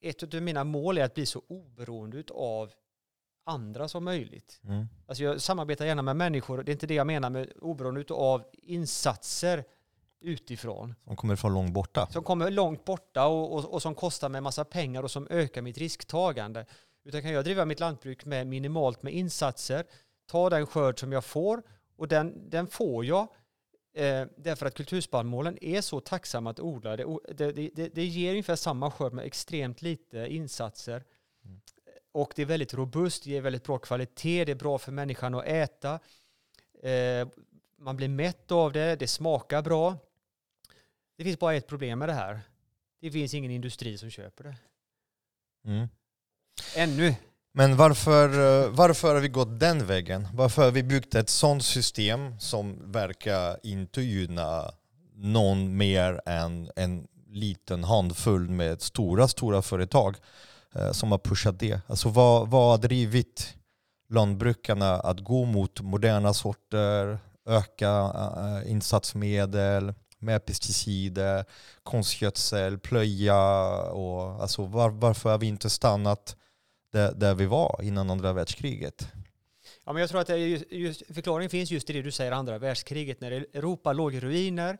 [0.00, 2.72] ett av mina mål är att bli så oberoende av
[3.44, 4.60] andra som möjligt.
[4.64, 4.86] Mm.
[5.06, 8.44] Alltså jag samarbetar gärna med människor, det är inte det jag menar med oberoende av
[8.52, 9.64] insatser
[10.20, 12.06] utifrån Som kommer från långt borta.
[12.06, 15.62] som kommer långt borta och, och, och som kostar mig massa pengar och som ökar
[15.62, 16.66] mitt risktagande.
[17.04, 19.84] Utan kan jag driva mitt lantbruk med minimalt med insatser,
[20.26, 21.62] ta den skörd som jag får
[21.96, 23.28] och den, den får jag
[23.94, 26.96] eh, därför att kulturspannmålen är så tacksamma att odla.
[26.96, 27.04] Det,
[27.34, 31.04] det, det, det ger ungefär samma skörd med extremt lite insatser.
[31.44, 31.60] Mm.
[32.12, 35.34] Och det är väldigt robust, det ger väldigt bra kvalitet, det är bra för människan
[35.34, 36.00] att äta.
[36.82, 37.28] Eh,
[37.78, 39.96] man blir mätt av det, det smakar bra.
[41.20, 42.40] Det finns bara ett problem med det här.
[43.00, 44.56] Det finns ingen industri som köper det.
[45.64, 45.88] Mm.
[46.76, 47.14] Ännu.
[47.52, 50.28] Men varför, eh, varför har vi gått den vägen?
[50.34, 54.72] Varför har vi byggt ett sådant system som verkar inte gynna
[55.14, 60.16] någon mer än en liten handfull med stora, stora företag
[60.74, 61.80] eh, som har pushat det?
[61.86, 63.56] Alltså vad, vad har drivit
[64.08, 71.44] lantbrukarna att gå mot moderna sorter, öka eh, insatsmedel, med pesticider,
[71.82, 73.38] konstgödsel, plöja
[73.82, 76.36] och alltså var, varför har vi inte stannat
[76.92, 79.08] där, där vi var innan andra världskriget.
[79.84, 82.58] Ja, men jag tror att just, just, förklaringen finns just i det du säger, andra
[82.58, 84.78] världskriget, när Europa låg i ruiner.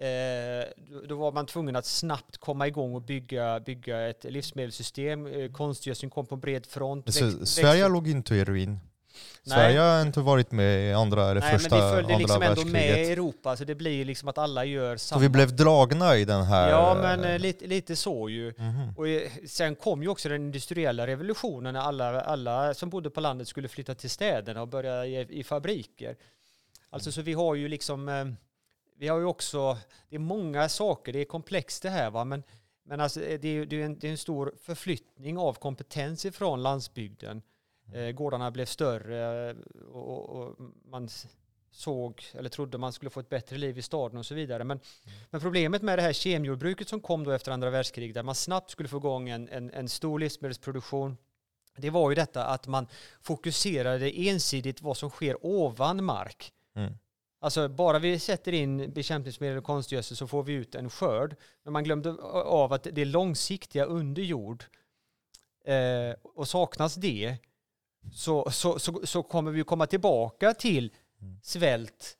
[0.00, 0.64] Eh,
[1.08, 5.26] då, var man tvungen att snabbt komma igång och bygga, bygga ett livsmedelssystem.
[5.26, 7.06] Eh, konstgödseln kom på bred front.
[7.06, 8.78] Växt- Sverige växt- låg inte i ruin.
[9.46, 9.56] Nej.
[9.56, 12.42] Sverige har inte varit med i andra eller Nej, men första det följde andra liksom
[12.42, 13.08] ändå med världskriget.
[13.08, 15.20] i Europa, så det blir liksom att alla gör Så samma.
[15.20, 16.70] vi blev dragna i den här...
[16.70, 18.52] Ja, men eh, lite, lite så ju.
[18.58, 18.94] Mhm.
[18.96, 23.20] Och eh, sen kom ju också den industriella revolutionen när alla, alla som bodde på
[23.20, 26.16] landet skulle flytta till städerna och börja i, i fabriker.
[26.90, 28.24] Alltså så vi har ju liksom, eh,
[28.98, 32.42] vi har ju också, det är många saker, det är komplext det här va, men,
[32.86, 36.62] men alltså det är, det, är en, det är en stor förflyttning av kompetens ifrån
[36.62, 37.42] landsbygden.
[37.92, 39.56] Eh, gårdarna blev större eh,
[39.92, 41.08] och, och, man
[41.70, 44.64] såg eller trodde man skulle få ett bättre liv i staden och så vidare.
[44.64, 44.80] Men,
[45.30, 48.70] men problemet med det här kemjordbruket som kom då efter andra världskriget, där man snabbt
[48.70, 51.16] skulle få igång en, en, en stor livsmedelsproduktion,
[51.76, 52.86] det var ju detta att man
[53.22, 56.52] fokuserade ensidigt vad som sker ovan mark.
[56.76, 56.92] Mm.
[57.40, 61.36] Alltså bara vi sätter in bekämpningsmedel och konstgödsel så får vi ut en skörd.
[61.62, 64.64] Men man glömde av att det långsiktiga under jord.
[65.64, 67.36] Eh, och saknas det
[68.12, 71.38] så, så, så, så kommer vi komma tillbaka till Mm.
[71.42, 72.16] svält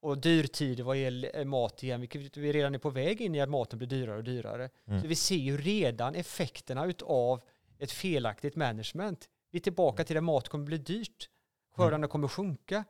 [0.00, 3.48] och dyrtider vad gäller mat igen, vilket vi redan är på väg in i att
[3.48, 4.70] maten blir dyrare och dyrare.
[4.86, 5.00] Mm.
[5.02, 7.40] Så vi ser ju redan effekterna utav
[7.78, 9.28] ett felaktigt management.
[9.50, 11.28] Vi är tillbaka till att mat kommer bli dyrt.
[11.76, 12.84] Skördarna kommer sjunka.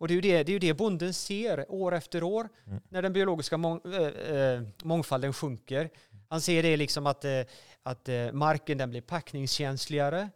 [0.00, 2.80] Och det är, ju det, det är ju det bonden ser år efter år Mm.
[2.88, 5.90] när den biologiska mång, äh, mångfalden sjunker.
[6.28, 7.40] Han ser det liksom att, äh,
[7.82, 10.28] att äh, marken den blir packningskänsligare,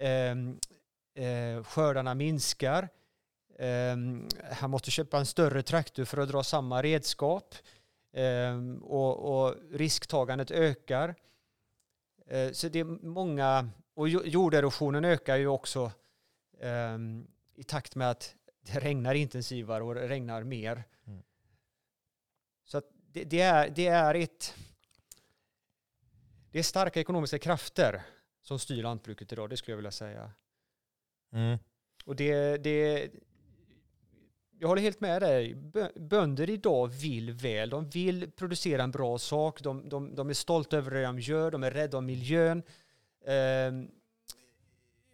[0.00, 0.58] ähm,
[1.14, 2.88] äh, skördarna minskar,
[3.60, 7.54] Um, han måste köpa en större traktor för att dra samma redskap.
[8.12, 11.14] Um, och, och, risktagandet ökar.
[12.32, 15.92] Uh, så det är många, och jorderosionen ökar ju också
[16.60, 20.84] um, i takt med att det regnar intensivare och det regnar mer.
[21.06, 21.22] Mm.
[22.64, 22.82] Så
[23.12, 24.54] det, det, är, det är ett...
[26.52, 28.02] Det är starka ekonomiska krafter
[28.50, 30.30] som styr lantbruket idag, det skulle jag vilja säga.
[31.32, 31.58] Mm.
[32.04, 33.10] Och det, det,
[34.58, 35.54] jag håller helt med dig.
[35.96, 37.70] Bönder idag vill väl.
[37.70, 39.62] De vill producera en bra sak.
[39.62, 41.50] De, de, de är stolta över det de gör.
[41.50, 42.62] De är rädda om miljön.
[43.26, 43.90] Ehm,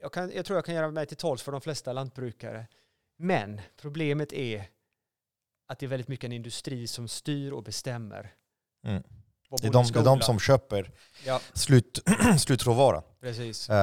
[0.01, 2.67] jag, kan, jag tror jag kan göra mig till tals för de flesta lantbrukare.
[3.17, 4.69] Men problemet är
[5.67, 8.35] att det är väldigt mycket en industri som styr och bestämmer.
[8.85, 9.03] Mm.
[9.51, 10.91] Det är, de, det är de som köper
[11.27, 11.41] ja.
[11.55, 12.03] slut,
[12.39, 13.03] slutråvara.
[13.21, 13.71] Precis.
[13.71, 13.77] Uh,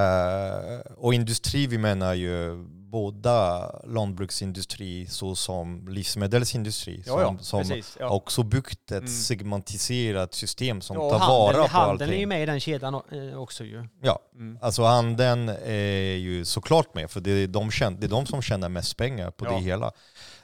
[0.97, 8.09] och industri, vi menar ju båda lantbruksindustri såsom livsmedelsindustri ja, ja, som, precis, ja.
[8.09, 9.07] också byggt ett mm.
[9.07, 11.89] segmentiserat system som tar handel, vara på handeln allting.
[11.89, 13.87] Handeln är ju med i den kedjan eh, också ju.
[14.01, 14.57] Ja, mm.
[14.61, 18.69] alltså handeln är ju såklart med för det är de, det är de som tjänar
[18.69, 19.91] mest pengar på det hela.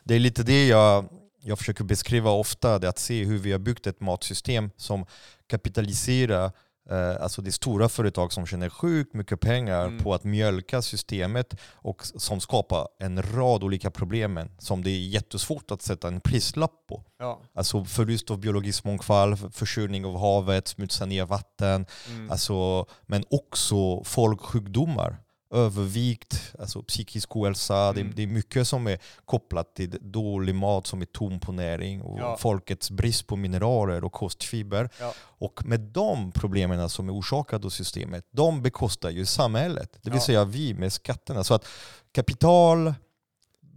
[0.04, 1.06] Det är lite det jag
[1.42, 5.06] jag försöker beskriva ofta, det att se hur vi har byggt ett matsystem som
[5.48, 6.52] kapitaliserar
[6.90, 10.04] eh, Alltså det är stora företag som tjänar sjukt mycket pengar mm.
[10.04, 15.72] på att mjölka systemet och som skapar en rad olika problem som det är jättesvårt
[15.72, 17.04] att sätta en prislapp på.
[17.20, 17.42] Ja.
[17.54, 22.32] Alltså förlust av biologisk mångfald, försurning av havet, smutsa ner vatten, mm.
[22.32, 25.18] alltså, men också folksjukdomar
[25.52, 27.78] övervikt, alltså psykisk ohälsa.
[27.78, 27.96] Mm.
[27.96, 32.02] Det, det, är mycket som är kopplat till dålig mat som är tom på näring
[32.02, 32.38] och ja.
[32.38, 34.90] folkets brist på mineraler och kostfiber.
[35.00, 35.14] Ja.
[35.20, 40.00] Och med de problemen som är orsakade av systemet, de bekostar ju samhället.
[40.02, 40.26] Det vill ja.
[40.26, 41.44] säga vi med skatterna.
[41.44, 41.66] Så att
[42.12, 42.94] kapital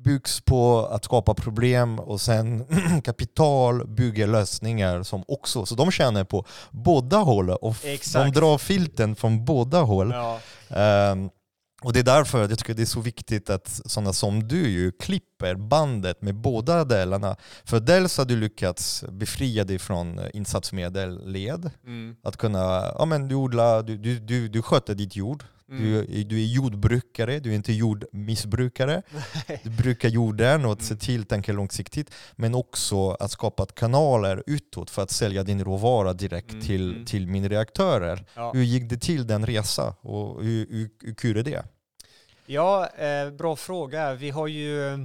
[0.05, 2.67] byggs på att skapa problem och sen
[3.05, 7.77] kapital bygger lösningar som också, så de tjänar på båda håll och
[8.13, 10.15] de drar filten från båda håll.
[10.69, 11.31] Um,
[11.83, 14.93] och det är därför jag tycker det är så viktigt att sådana som du ju
[14.93, 17.37] klipper bandet med båda delarna.
[17.65, 21.71] För dels har du lyckats befria dig från insatsmedelled.
[21.87, 22.17] Mm.
[22.23, 25.45] Att kunna, ja men du odlar, du, du, du, du sköter ditt jord.
[25.73, 26.07] Mm.
[26.09, 29.03] Du, du är jordbrukare, du är inte jordmissbrukare.
[29.63, 30.99] du brukar jorden och att se mm.
[30.99, 32.15] till, tänka långsiktigt.
[32.37, 36.63] Men också att skapa kanaler utåt för att sälja din råvara direkt mm.
[36.65, 37.05] till, mm.
[37.05, 38.25] till mindre aktörer.
[38.35, 38.53] Ja.
[38.53, 41.65] Hur gick det till den resa och hur, hur, hur kul är det?
[42.47, 44.15] Ja, eh, bra fråga.
[44.15, 44.99] Vi har ju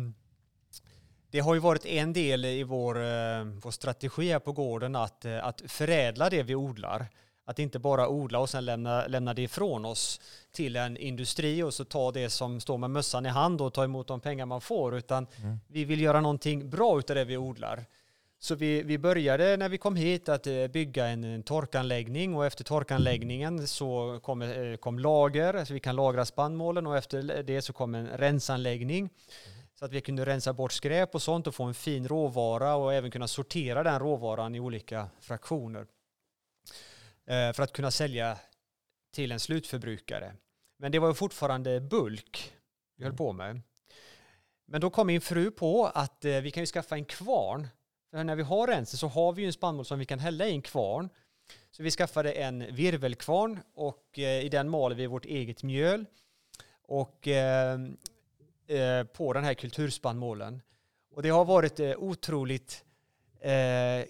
[1.31, 5.25] det har ju varit en del i vår, eh, vår strategi här på gården att,
[5.25, 7.07] eh, att förädla det vi odlar.
[7.49, 11.73] Att inte bara odla och sen lämna, lämna det ifrån oss till en industri och
[11.73, 14.61] så ta det som står med mössan i hand och ta emot de pengar man
[14.61, 15.59] får, utan mm.
[15.67, 17.85] vi vill göra någonting bra utav det vi odlar.
[18.39, 22.45] Så vi, vi började när vi kom hit att eh, bygga en, en torkanläggning och
[22.45, 27.61] efter torkanläggningen så kom, eh, kom lager, så vi kan lagra spannmålen och efter det
[27.61, 29.09] så kom en rensanläggning
[29.79, 32.93] så att vi kunde rensa bort skräp och sånt och få en fin råvara och
[32.93, 35.85] även kunna sortera den råvaran i olika fraktioner.
[37.27, 38.37] Eh, för att kunna sälja
[39.11, 40.33] till en slutförbrukare.
[40.77, 42.53] Men det var fortfarande bulk
[42.95, 43.17] vi höll mm.
[43.17, 43.61] på med.
[44.65, 47.67] Men då kom min fru på att eh, vi kan ju skaffa en kvarn.
[48.11, 50.47] För när vi har rensen så har vi ju en spannmål som vi kan hälla
[50.47, 51.09] i en kvarn.
[51.71, 56.05] Så vi skaffade en virvelkvarn och eh, i den maler vi vårt eget mjöl.
[56.81, 57.27] Och
[59.13, 60.61] på den här kulturspannmålen.
[61.11, 62.85] Och det har varit otroligt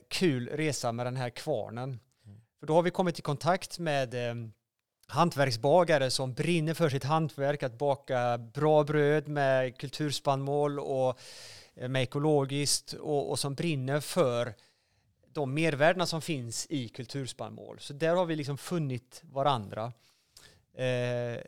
[0.08, 2.00] kul resa med den här kvarnen.
[2.60, 4.36] För då har vi kommit i kontakt med eh,
[5.08, 11.20] hantverksbagare som brinner för sitt hantverk, att baka bra bröd med kulturspannmål och
[11.76, 14.54] eh, med ekologiskt och, och som brinner för
[15.34, 17.80] de mervärdena som finns i kulturspannmål.
[17.80, 19.94] Så där har vi liksom funnit varandra.
[20.74, 21.42] Eh,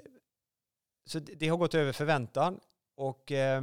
[1.06, 2.60] så det, det har gått över förväntan.
[2.95, 3.62] Och, eh,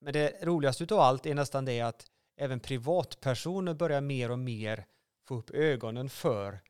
[0.00, 2.06] men det roligaste av allt är nästan det att
[2.36, 4.86] även privatpersoner börjar mer och mer
[5.24, 6.60] få upp ögonen för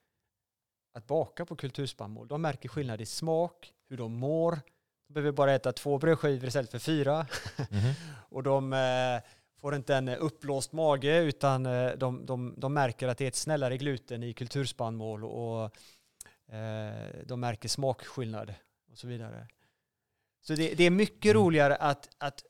[0.95, 2.29] att baka på kulturspannmål.
[2.29, 4.61] De märker skillnad i smak, hur de mår.
[5.07, 7.27] De behöver bara äta två brödskivor istället för fyra.
[7.71, 7.95] Mm.
[8.29, 9.31] och de eh,
[9.61, 13.37] får inte en uppblåst mage utan eh, de, de, de märker att det är ett
[13.37, 15.65] snällare gluten i kulturspannmål och
[16.55, 18.55] eh, de märker smakskillnad
[18.93, 19.49] och så vidare.
[20.41, 21.43] Så det, det är mycket mm.
[21.43, 22.45] roligare att, att,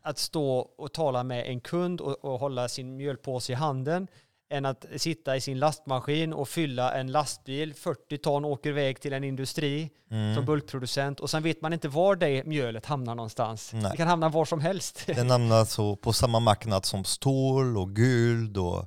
[0.00, 4.08] att stå och tala med en kund och, och hålla sin mjölpåse i handen
[4.52, 9.12] än att sitta i sin lastmaskin och fylla en lastbil, 40 ton, åker iväg till
[9.12, 10.34] en industri Mm.
[10.34, 13.70] som bulkproducent och sen vet man inte var det mjölet hamnar någonstans.
[13.72, 13.90] Nej.
[13.90, 15.06] Det kan hamna var som helst.
[15.06, 18.84] Den hamnar så på samma marknad som stål och guld och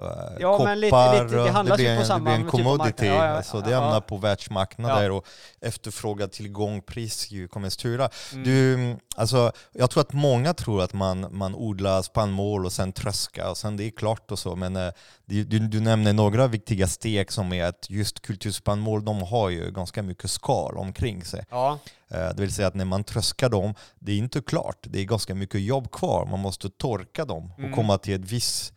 [0.00, 0.64] Ja, koppar.
[0.64, 2.84] men lite- lite- det handlas ju blir på en, samma det blir en typ commodity.
[2.84, 3.08] marknad.
[3.08, 3.80] Ja, ja, alltså, det ja.
[3.80, 5.26] hamnar på världsmarknader och
[5.60, 8.08] efterfrågan, tillgång, pris ju kommer styra.
[8.32, 8.44] Mm.
[8.44, 13.50] Du, alltså, jag tror att många tror att man, man odlar spannmål och sen tröska
[13.50, 14.56] och sen det är klart och så.
[14.56, 14.90] Men eh,
[15.24, 19.70] du, du, du nämner några viktiga steg som är att just kulturspannmål, de har ju
[19.70, 21.44] ganska mycket skal omkring sig.
[21.50, 21.78] Ja,
[22.10, 24.76] Eh, Det vill säga att när man tröskar dem, det är inte klart.
[24.82, 26.26] Det är ganska mycket jobb kvar.
[26.30, 27.72] Man måste torka dem och Mm.
[27.74, 28.72] komma till ett viss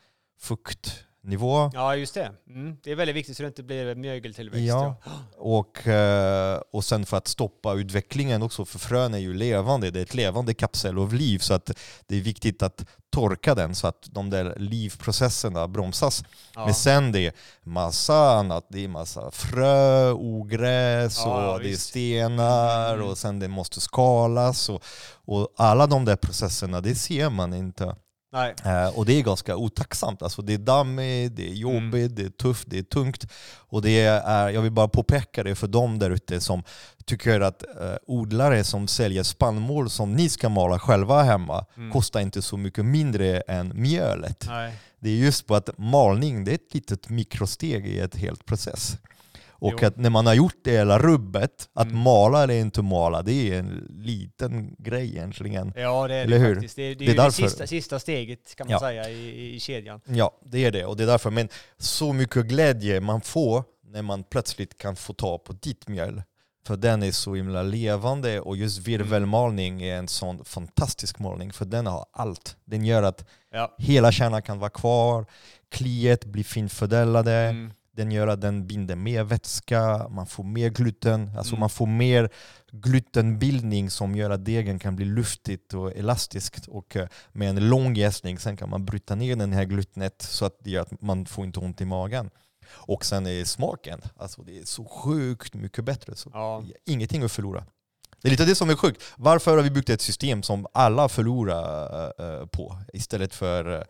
[1.22, 1.72] fuktnivå.
[1.74, 2.32] ja, just det.
[2.50, 2.78] Mm.
[2.84, 4.68] Det är väldigt viktigt så det inte blir mögeltillväxt.
[4.68, 4.96] Ja.
[5.38, 9.92] Och, eh, och sen för att stoppa utvecklingen också, för frön är ju levande.
[9.92, 11.40] Det är ett levande kapsel av liv.
[11.40, 11.72] Så att
[12.08, 16.24] det är viktigt att torka den så att de där livprocesserna bromsas.
[16.56, 16.66] Ja.
[16.66, 18.66] Men sen det är massa annat.
[18.70, 23.08] Det är massa frö, ogräs Ja, och det är stenar Mm.
[23.08, 24.70] och sen det måste skalas.
[24.70, 24.84] Och,
[25.26, 27.96] och alla de där processerna, det ser man inte.
[28.32, 28.56] Nej.
[28.66, 30.22] Eh, och det är ganska otacksamt.
[30.22, 33.28] Alltså det är dammigt, det är jobbigt, det är tufft, det är tungt.
[33.58, 36.64] Och det är, jag vill bara påpeka det för dem där ute som
[37.06, 41.92] tycker att eh, odlare som säljer spannmål som ni ska mala själva hemma Mm.
[41.92, 44.46] kostar inte så mycket mindre än mjölet.
[44.48, 44.74] Nej.
[45.00, 48.98] Det är just på att malning det är ett litet mikrosteg i ett helt process.
[49.62, 49.88] Och Jo.
[49.88, 52.00] att när man har gjort det hela rubbet, att Mm.
[52.00, 55.74] mala eller inte mala, det är en liten grej egentligen.
[55.76, 56.56] Ja, det är Eller det hur?
[56.56, 56.76] faktiskt.
[56.76, 58.80] Det det Det är det därför- sista, sista steget kan man Ja.
[58.80, 60.02] säga i, i, kedjan.
[60.06, 60.86] Ja, det är det.
[60.86, 61.30] Och det är därför.
[61.32, 66.24] Men så mycket glädje man får när man plötsligt kan få ta på ditt mjöl.
[66.68, 71.66] För den är så himla levande och just virvelmalning är en sån fantastisk målning för
[71.66, 72.58] den har allt.
[72.66, 73.76] Den gör att Ja.
[73.78, 75.26] hela kärnan kan vara kvar,
[75.72, 77.72] kliet blir fint fördelade, Mm.
[78.00, 81.60] Den gör att den binder mer vätska, man får mer gluten, alltså Mm.
[81.60, 82.30] man får mer
[82.72, 87.96] glutenbildning som gör att degen kan bli luftigt och elastiskt och eh, med en lång
[87.96, 91.26] jäsning sen kan man bryta ner den här glutenet så att det gör att man
[91.26, 92.30] får inte ont i magen.
[92.72, 96.16] Och sen är smaken, alltså det är så sjukt mycket bättre.
[96.16, 96.64] Så Ja.
[96.86, 97.66] Ingenting att förlora.
[98.22, 99.04] Det är lite det som är sjukt.
[99.18, 103.86] Varför har vi byggt ett system som alla förlorar eh, på istället för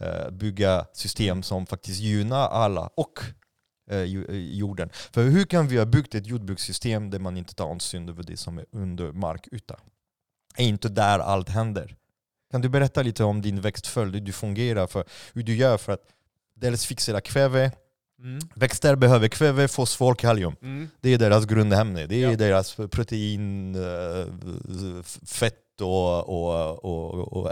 [0.00, 3.43] eh, bygga system som faktiskt gynnar alla och eh, eh,
[4.30, 4.90] jorden.
[4.92, 8.36] För hur kan vi ha byggt ett jordbrukssystem där man inte tar hänsyn över det
[8.36, 9.76] som är under markyta?
[10.56, 11.96] Är inte där allt händer.
[12.50, 15.04] Kan du berätta lite om din växtföljd, hur du fungerar, för,
[15.34, 16.02] hur du gör för att
[16.56, 17.72] dels fixera kväve.
[18.18, 18.38] Mm.
[18.54, 20.56] Växter behöver kväve, fosfor, kalium.
[20.62, 20.88] Mm.
[21.00, 22.06] Det är deras grundämne.
[22.06, 22.36] Det är Ja.
[22.36, 27.48] deras protein, eh, fett och, och, och,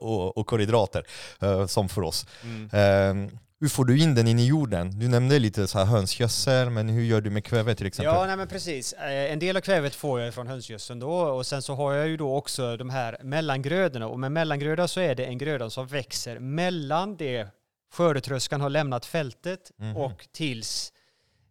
[0.00, 1.06] och, och, kolhydrater
[1.40, 2.26] eh, som för oss.
[2.42, 3.38] Mm.
[3.60, 4.98] Hur får du in den in i jorden?
[4.98, 8.14] Du nämnde lite så här hönsgödsel, men hur gör du med kväve till exempel?
[8.14, 8.92] Ja, nej men precis.
[8.92, 12.08] Eh, En del av kvävet får jag från hönsgödseln då och sen så har jag
[12.08, 15.86] ju då också de här mellangrödorna och med mellangröda så är det en gröda som
[15.86, 17.48] växer mellan det
[17.92, 19.96] skördetröskan har lämnat fältet Mhm.
[19.96, 20.92] och tills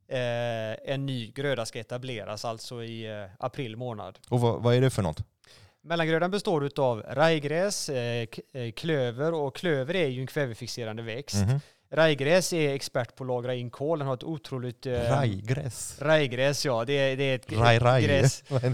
[0.10, 4.20] eh, en ny gröda ska etableras, alltså i eh, april månad.
[4.30, 5.18] Och vad, vad är det för något?
[5.84, 11.36] Mellangrödan består av rajgräs, eh, eh, klöver och klöver är ju en kvävefixerande växt.
[11.36, 11.60] Mhm.
[11.90, 14.86] Rajgräs är expert på att lagra in kol, den har ett otroligt...
[14.86, 16.02] Eh, Rajgräs.
[16.02, 18.04] Rajgräs ja, det är, det är ett, Raj, raj.
[18.04, 18.44] gräs.
[18.50, 18.66] Det?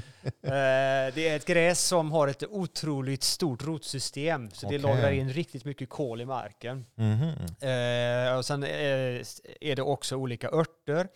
[0.47, 4.79] Eh, det är ett gräs som har ett otroligt stort rotsystem, så det Okej.
[4.79, 6.85] lagrar in riktigt mycket kol i marken.
[6.95, 7.23] Mhm.
[7.61, 8.69] Eh, och sen eh,
[9.61, 11.07] är det också olika örter.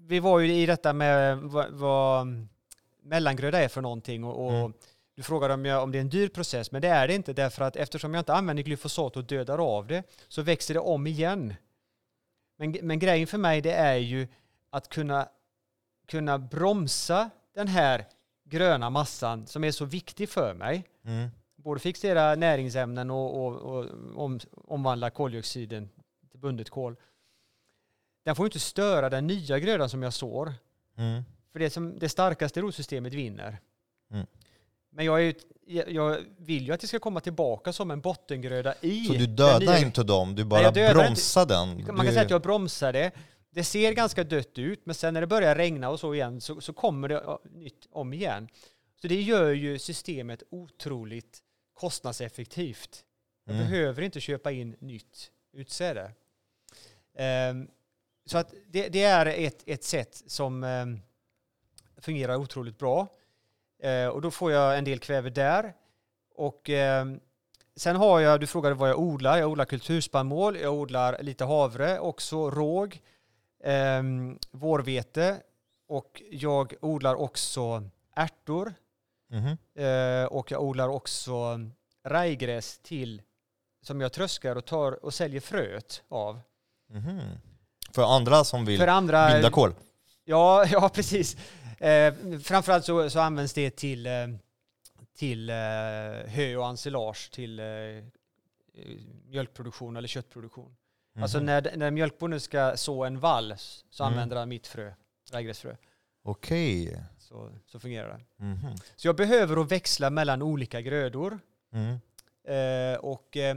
[0.00, 2.26] vi var ju i detta med vad, vad
[3.02, 4.72] mellangröda är för någonting och, och Mm.
[5.14, 7.32] du frågade om, jag, om det är en dyr process, men det är det inte
[7.32, 11.07] därför att eftersom jag inte använder glyfosat och dödar av det så växer det om
[11.07, 11.54] igen.
[12.57, 14.28] Men, men grejen för mig det är ju
[14.70, 15.28] att kunna,
[16.07, 18.04] kunna bromsa den här
[18.44, 20.84] gröna massan som är så viktig för mig.
[21.04, 21.28] Mm.
[21.57, 23.86] Både fixera näringsämnen och, och, och
[24.16, 25.88] om, omvandla koldioxiden
[26.30, 26.96] till bundet kol.
[28.27, 30.55] Den får inte störa den nya grödan som jag sår.
[30.99, 31.22] Mm.
[31.53, 33.59] För det, som, det starkaste rotsystemet vinner.
[34.11, 34.27] Mm.
[34.91, 35.35] Men jag, ju-
[35.89, 39.83] jag vill ju att det ska komma tillbaka som en bottengröda i Så du dödar
[39.83, 41.05] inte dem, du bara jag dödar inte.
[41.05, 41.68] bromsar den?
[41.68, 43.11] Man kan Du- säga att jag bromsar det.
[43.51, 46.61] Det ser ganska dött ut, men sen när det börjar regna och så igen så,
[46.61, 48.49] så kommer det nytt om igen.
[49.01, 51.39] Så det gör ju systemet otroligt
[51.74, 53.05] kostnadseffektivt.
[53.45, 53.68] Jag Mm.
[53.68, 56.12] behöver inte köpa in nytt utsäde.
[57.18, 57.68] Ehm,
[58.27, 61.01] så att det, det är ett, ett sätt som ehm,
[61.97, 63.07] fungerar otroligt bra.
[63.83, 65.74] Eh, och då får jag en del kväve där.
[66.35, 67.20] Och ehm,
[67.77, 69.39] sen har jag, du frågade vad jag odlar.
[69.39, 73.01] Jag odlar kulturspannmål, jag odlar lite havre, också råg,
[73.64, 75.43] um, vårvete
[75.89, 78.74] och jag odlar också ärtor
[79.29, 79.59] Mhm.
[79.74, 81.61] Eh, och jag odlar också
[82.05, 83.22] rajgräs till
[83.83, 86.41] som jag tröskar och tar och säljer fröet av.
[86.89, 87.20] Mhm.
[87.97, 89.32] För andra som vill För andra...
[89.32, 89.74] binda kol?
[90.24, 91.36] Ja, ja precis.
[91.78, 94.12] Eh, framförallt så, så används det till, eh,
[95.18, 95.57] till eh,
[96.26, 97.64] hö och ensilage till eh,
[99.28, 100.76] mjölkproduktion eller köttproduktion.
[101.20, 101.47] Alltså Mhm.
[101.47, 103.55] när, när mjölkbonden ska så en vall
[103.90, 104.12] så Mm.
[104.12, 104.92] använder han mitt frö,
[105.32, 105.76] rajgräsfrö.
[106.22, 107.03] Okej.
[107.18, 108.44] Så, så fungerar det.
[108.44, 108.76] Mhm.
[108.97, 111.38] Så jag behöver att växla mellan olika grödor.
[111.72, 111.99] Mm.
[112.49, 113.57] Eh, och, eh,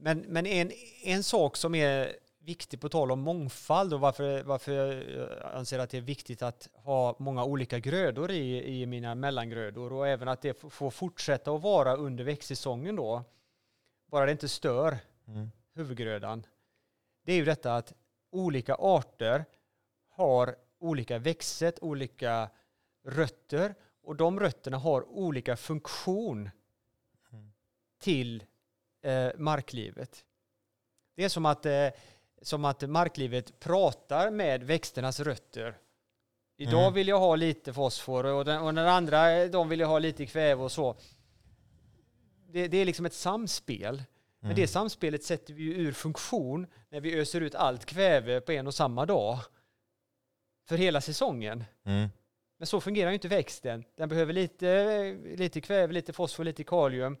[0.00, 0.72] men men en,
[1.04, 2.12] en sak som är
[2.46, 6.68] viktig på tal om mångfald och varför, varför jag anser att det är viktigt att
[6.72, 11.62] ha många olika grödor i, i mina mellangrödor och även att det får fortsätta att
[11.62, 13.24] vara under växtsäsongen då.
[14.06, 15.50] Bara det inte stör Mm.
[15.74, 16.46] huvudgrödan.
[17.24, 17.92] Det är ju detta att
[18.30, 19.44] olika arter
[20.08, 22.50] har olika växtsätt, olika
[23.04, 26.50] rötter och de rötterna har olika funktion
[27.32, 27.52] Mm.
[27.98, 28.44] till
[29.02, 30.24] eh, marklivet.
[31.14, 31.88] Det är som att, eh,
[32.42, 35.78] som att marklivet pratar med växternas rötter.
[36.58, 36.94] Idag Mm.
[36.94, 40.26] vill jag ha lite fosfor och den, och den andra de vill jag ha lite
[40.26, 40.96] kväve och så.
[42.48, 44.02] Det, det är liksom ett samspel.
[44.40, 44.60] Men Mm.
[44.60, 48.66] det samspelet sätter vi ju ur funktion när vi öser ut allt kväve på en
[48.66, 49.38] och samma dag.
[50.68, 51.64] För hela säsongen.
[51.84, 52.08] Mm.
[52.58, 53.84] Men så fungerar ju inte växten.
[53.96, 57.16] Den behöver lite, lite kväve, lite fosfor, lite kalium,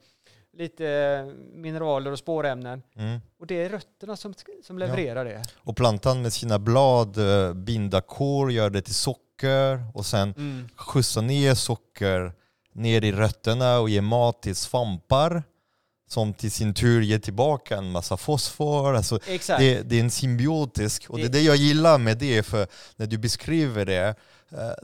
[0.56, 2.82] lite mineraler och spårämnen.
[2.96, 3.20] Mm.
[3.40, 4.34] Och det är rötterna som,
[4.66, 5.42] som levererar det.
[5.56, 10.68] Och plantan med sina blad eh, binda kol, gör det till socker och sen Mm.
[10.76, 12.32] skjutsa ner socker
[12.72, 15.42] ner i rötterna och ge mat till svampar
[16.08, 18.94] som till sin tur ger tillbaka en massa fosfor.
[18.96, 19.18] Alltså,
[19.58, 23.06] det, det är en symbiotisk, och det är Det- jag gillar med det, för när
[23.06, 24.14] du beskriver det, eh,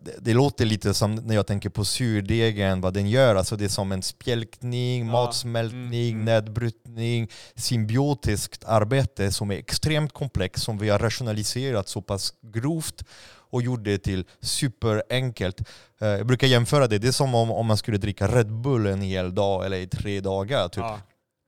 [0.02, 3.34] det, det låter lite som när jag tänker på surdegen, vad den gör.
[3.36, 5.12] Alltså det är som en spjälkning, Ja.
[5.12, 6.24] matsmältning, Mm.
[6.24, 13.02] nedbrytning, symbiotiskt arbete som är extremt komplext, som vi har rationaliserat så pass grovt
[13.50, 15.60] och gjort det till superenkelt.
[16.00, 18.86] Eh, Jag brukar jämföra det, det är som om, om man skulle dricka Red Bull
[18.86, 20.68] en hel dag eller i tre dagar.
[20.68, 20.78] Typ.
[20.84, 20.98] Ja.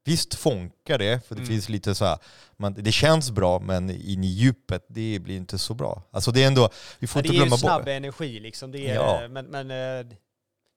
[0.04, 1.48] Visst funkar det, för det Mm.
[1.54, 2.18] finns lite så här,
[2.56, 6.02] man, det känns bra men in i djupet, det blir inte så bra.
[6.10, 7.88] Alltså det är ändå, vi får det inte är ju glömma snabb bort.
[7.88, 8.70] energi liksom.
[8.72, 9.28] Det är, Ja.
[9.28, 10.06] Men, men eh,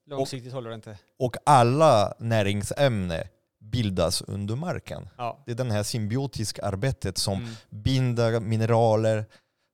[0.10, 0.98] långsiktigt håller det inte.
[1.20, 3.24] Och alla näringsämnen
[3.60, 5.10] bildas under marken.
[5.18, 5.44] Ja.
[5.46, 7.50] Det är det här symbiotiska arbetet som Mm.
[7.70, 9.26] binder mineraler,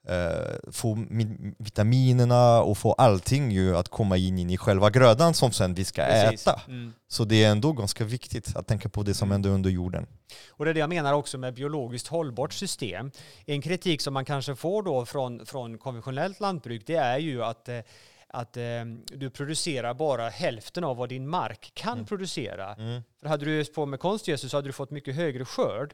[0.07, 5.33] eh, få mi- vitaminerna och få allting ju att komma in, in i själva grödan
[5.33, 6.47] som sen vi ska Precis.
[6.47, 6.61] äta.
[6.67, 6.93] Mm.
[7.07, 9.31] Så det är ändå ganska viktigt att tänka på det som Mm.
[9.35, 10.07] händer under jorden.
[10.49, 13.11] Och det är det jag menar också med biologiskt hållbart system.
[13.45, 17.69] En kritik som man kanske får då från, från konventionellt lantbruk det är ju att,
[17.69, 17.79] eh,
[18.27, 18.63] att eh,
[19.05, 22.05] du producerar bara hälften av vad din mark kan Mm.
[22.05, 22.73] producera.
[22.75, 23.01] Mm.
[23.21, 25.93] För hade du öst på med konstgödsel så hade du fått mycket högre skörd.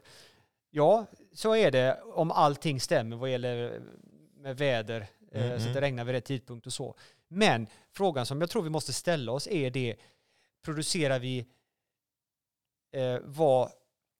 [0.70, 3.80] Ja, så är det om allting stämmer vad gäller
[4.36, 5.00] med väder,
[5.32, 5.80] eh, Mm, så att det mm.
[5.80, 6.94] regnar vid rätt tidpunkt och så.
[7.28, 9.96] Men frågan som jag tror vi måste ställa oss är det,
[10.64, 11.46] producerar vi
[12.92, 13.70] eh, vad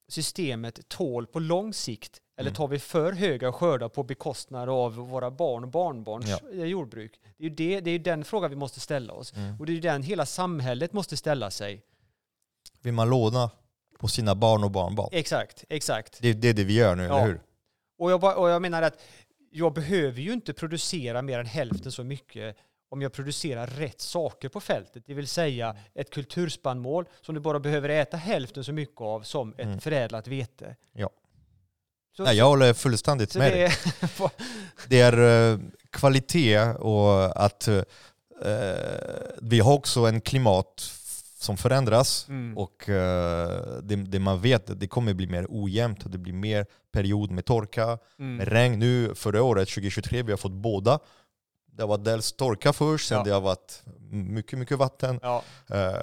[0.08, 2.20] systemet tål på lång sikt?
[2.36, 2.56] Eller Mm.
[2.56, 6.38] tar vi för höga skördar på bekostnad av våra barn och barnbarns Ja.
[6.52, 7.20] eh, jordbruk?
[7.36, 9.32] Det är ju det, det är den frågan vi måste ställa oss.
[9.36, 9.60] Mm.
[9.60, 11.82] Och det är ju den hela samhället måste ställa sig.
[12.80, 13.50] Vill man låna
[14.00, 15.08] på sina barn och barnbarn?
[15.12, 16.18] Exakt, exakt.
[16.20, 17.16] Det, det är det vi gör nu, Ja.
[17.18, 17.40] eller hur?
[17.98, 19.00] Och jag, och jag menar att
[19.50, 22.56] jag behöver ju inte producera mer än hälften så mycket
[22.90, 25.02] om jag producerar rätt saker på fältet.
[25.06, 29.52] Det vill säga ett kulturspannmål som du bara behöver äta hälften så mycket av som
[29.52, 29.80] ett Mm.
[29.80, 30.76] förädlat vete.
[30.92, 31.10] Ja.
[32.16, 33.64] Så, Nej, jag håller fullständigt med det dig.
[33.64, 34.30] är,
[34.88, 35.58] Det är eh,
[35.90, 37.82] kvalitet och att eh,
[39.42, 40.80] vi har också en klimat
[41.40, 42.58] som förändras mm.
[42.58, 46.66] och eh, det, det man vet det kommer bli mer ojämnt och det blir mer
[46.92, 47.86] period med torka,
[48.16, 48.46] med mm.
[48.46, 48.78] regn.
[48.78, 50.98] Nu förra året, 2023, vi har fått båda.
[51.72, 53.24] Det varit dels torka först, sen Ja.
[53.24, 55.18] det har varit mycket, mycket vatten.
[55.22, 56.02] Ja, Eh,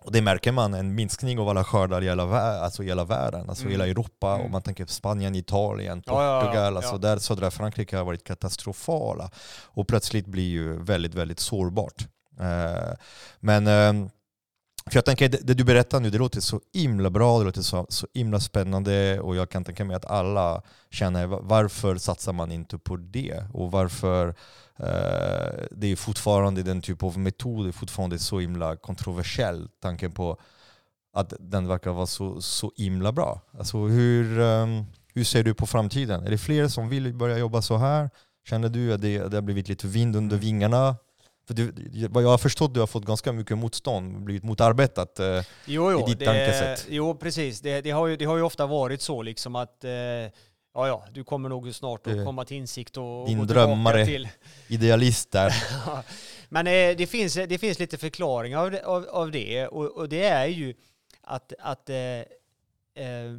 [0.00, 3.04] och det märker man, en minskning av alla skördar i hela, vä- alltså i hela
[3.04, 3.72] världen, alltså Mm.
[3.72, 4.34] hela Europa.
[4.34, 4.46] Mm.
[4.46, 6.98] Om man tänker på Spanien, Italien, Ja, ja, ja, Portugal, alltså ja.
[6.98, 9.30] där södra Frankrike har varit katastrofala.
[9.64, 12.06] Och plötsligt blir ju väldigt, väldigt sårbart.
[12.40, 12.92] Eh,
[13.40, 14.08] men eh,
[14.90, 17.62] för jag tänker, det, det du berättar nu, det låter så himla bra, det låter
[17.62, 22.52] så, så himla spännande och jag kan tänka mig att alla känner varför satsar man
[22.52, 23.44] inte på det?
[23.52, 24.28] Och varför
[24.78, 30.38] eh, det är fortfarande den typ av metod är fortfarande så himla kontroversiell, tanken på
[31.12, 33.40] att den verkar vara så, så himla bra.
[33.58, 34.84] Alltså hur, um,
[35.14, 36.26] hur ser du på framtiden?
[36.26, 38.10] Är det fler som vill börja jobba så här?
[38.48, 40.96] Känner du att det, det har blivit lite vind under vingarna?
[41.46, 41.72] För du,
[42.10, 45.18] vad jag har förstått du har fått ganska mycket motstånd, blivit motarbetat.
[45.20, 46.86] Eh, Jo, jo, i ditt det, tankesätt.
[46.90, 47.60] jo precis.
[47.60, 50.30] Det, det, har ju, det har ju ofta varit så liksom att eh, ja,
[50.74, 54.06] ja, du kommer nog snart att komma till insikt och, Din gå drömmare.
[54.06, 54.28] till...
[54.68, 55.52] idealist där.
[56.48, 60.24] Men eh, det, finns, det finns lite förklaringar av av, av det och, och det
[60.24, 60.74] är ju
[61.22, 63.36] att, att eh, eh,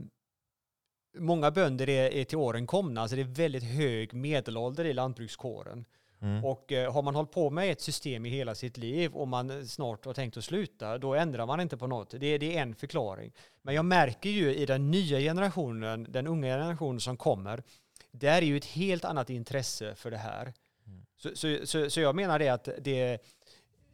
[1.18, 5.86] många bönder är, är till åren komna, alltså det är väldigt hög medelålder i lantbrukskåren.
[6.22, 6.46] Mm.
[6.46, 9.68] Och eh, har man hållit på med ett system i hela sitt liv och man
[9.68, 12.10] snart har tänkt att sluta, då ändrar man inte på något.
[12.12, 13.32] Det, det är en förklaring.
[13.62, 17.64] Men jag märker ju i den nya generationen, den unga generationen som kommer,
[18.12, 20.54] där är ju ett helt annat intresse för det här.
[20.88, 21.06] Mm.
[21.18, 23.20] Så, så, så, så jag menar det att det,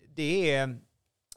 [0.07, 0.79] det, är,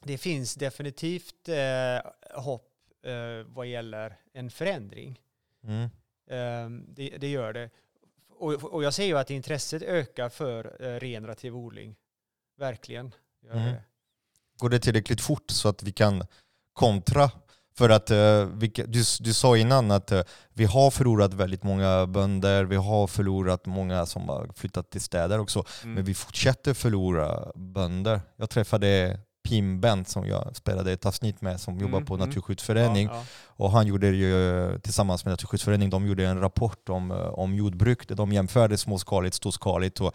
[0.03, 2.11] det finns definitivt eh,
[2.43, 2.73] hopp
[3.03, 5.21] eh, vad gäller en förändring.
[5.65, 5.83] Mm.
[6.27, 7.71] Eh, det, det gör det.
[8.39, 11.97] Och, och jag ser ju att intresset ökar för eh, regenerativ odling.
[12.59, 13.15] Verkligen.
[13.53, 13.75] Mm.
[14.59, 16.25] Går det tillräckligt fort så att vi kan
[16.73, 17.31] kontra?
[17.79, 20.23] För att eh, du, du sa innan att eh,
[20.53, 25.39] vi har förlorat väldigt många bönder, vi har förlorat många som har flyttat till städer
[25.39, 25.65] också.
[25.83, 25.95] Mm.
[25.95, 28.21] Men vi fortsätter förlora bönder.
[28.37, 32.29] Jag träffade Pim Bent som jag spelade ett avsnitt med som jobbar Mm, på mm.
[32.29, 33.07] Naturskyddsförening.
[33.07, 33.25] Ja, ja.
[33.49, 38.09] Och han gjorde ju tillsammans med Naturskyddsföreningen, de gjorde en rapport om, eh, om jordbruk
[38.09, 40.15] där de jämförde småskaligt, storskaligt och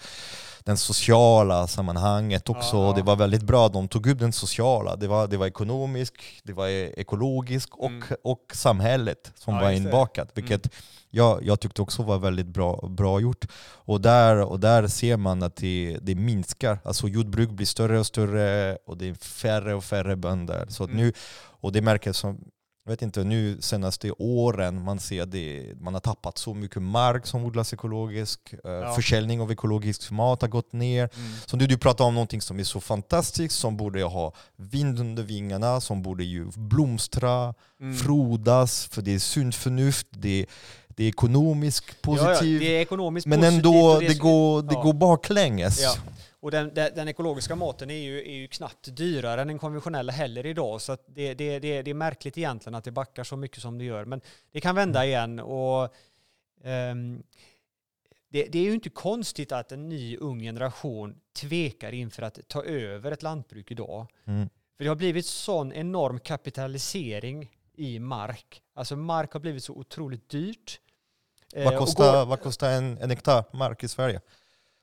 [0.66, 2.76] den sociala sammanhanget också.
[2.78, 2.94] Ja.
[2.96, 4.96] Det var väldigt bra, de tog upp den sociala.
[4.96, 6.68] Det var, det var ekonomisk, det var
[7.00, 8.04] ekologisk och, Mm.
[8.24, 9.76] och samhället som Ja, var det.
[9.78, 10.30] inbakat.
[10.34, 10.70] Vilket
[11.10, 13.46] jag, jag tyckte också var väldigt bra, bra gjort.
[13.86, 16.80] Och där, och där ser man att det, det minskar.
[16.84, 20.66] Alltså jordbruk blir större och större och det är färre och färre bönder.
[20.70, 20.98] Så Mm.
[20.98, 21.14] nu,
[21.62, 22.38] och det märks som
[22.84, 27.26] jag vet inte, nu senaste åren man ser det, man har tappat så mycket mark
[27.28, 28.54] som odlas ekologisk.
[28.66, 28.94] Eh, Ja.
[28.96, 31.10] Försäljning av ekologisk mat har gått ner.
[31.16, 31.32] Mm.
[31.46, 35.24] Så du, du pratar om någonting som är så fantastiskt, som borde ha vind under
[35.24, 37.98] vingarna, som borde ju blomstra, Mm.
[37.98, 40.46] frodas, för det är sunt förnuft, det,
[40.88, 42.54] det är ekonomiskt Ja, positivt.
[42.54, 44.82] ja, det är ekonomiskt men ändå, det, är- går, det ja.
[44.82, 45.80] går baklänges.
[46.42, 50.12] Och den, den, den ekologiska maten är ju, är ju knappt dyrare än den konventionella
[50.12, 50.82] heller idag.
[50.82, 53.84] Så det, det, det, det är märkligt egentligen att det backar så mycket som det
[53.84, 54.06] gör.
[54.06, 54.22] Men
[54.52, 55.40] det kan vända igen.
[55.40, 55.94] Och,
[56.64, 57.24] ehm,
[58.30, 62.64] det, det är ju inte konstigt att en ny ung generation tvekar inför att ta
[62.64, 64.08] över ett lantbruk idag.
[64.26, 64.50] Mm.
[64.78, 68.62] För det har blivit sån enorm kapitalisering i mark.
[68.74, 70.80] Alltså mark har blivit så otroligt dyrt.
[71.54, 74.22] Eh, Vad och kostar, går- vad kostar en, en hektar mark i Sverige?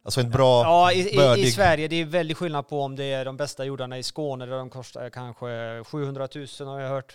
[0.04, 0.62] Alltså en bra...
[0.62, 1.52] Ja, i, i, i bördig.
[1.52, 4.56] Sverige det är väldigt skillnad på om det är de bästa jordarna i Skåne där
[4.56, 7.14] de kostar kanske 700 000 har jag hört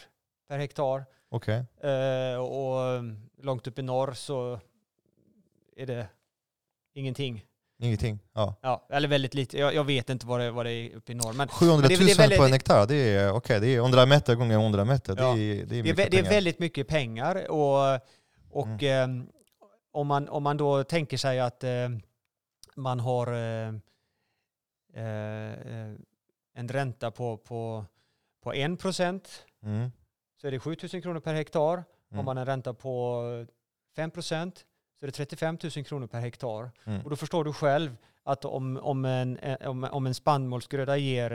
[0.49, 1.05] per hektar.
[1.31, 1.65] Okej.
[1.83, 4.59] Eh, och um, långt upp i norr så
[5.77, 6.07] är det
[6.95, 7.45] ingenting.
[7.79, 8.19] Ingenting.
[8.33, 8.55] Ja.
[8.61, 9.57] Ja, eller väldigt lite.
[9.57, 11.33] Jag, jag vet inte vad det, vad det är uppe i norr.
[11.33, 13.59] Men 700 000 Men det är- det är väldigt- på en hektar, det är okej.
[13.59, 15.15] det är 100 meter gånger 100 meter.
[15.19, 15.33] Ja.
[15.33, 16.29] Det, är, det är det är, mycket vä- det är pengar.
[16.31, 17.51] väldigt mycket pengar.
[17.51, 17.99] Och,
[18.51, 19.27] och ehm,
[19.91, 21.69] om, man, om man då tänker sig att eh,
[22.75, 23.73] man har eh,
[24.93, 25.95] eh, eh,
[26.55, 27.85] en ränta på, på,
[28.43, 29.91] på 1 procent Mm.
[30.41, 31.61] så är det 7 000 kronor per hektar.
[31.77, 32.25] Har Mm.
[32.25, 33.21] man en ränta på
[33.95, 34.65] 5 procent
[34.99, 36.71] så är det 35 000 kronor per hektar.
[36.85, 37.01] Mm.
[37.01, 41.31] Och då förstår du själv att om, om, en, eh, om, om en spannmålsgröda ger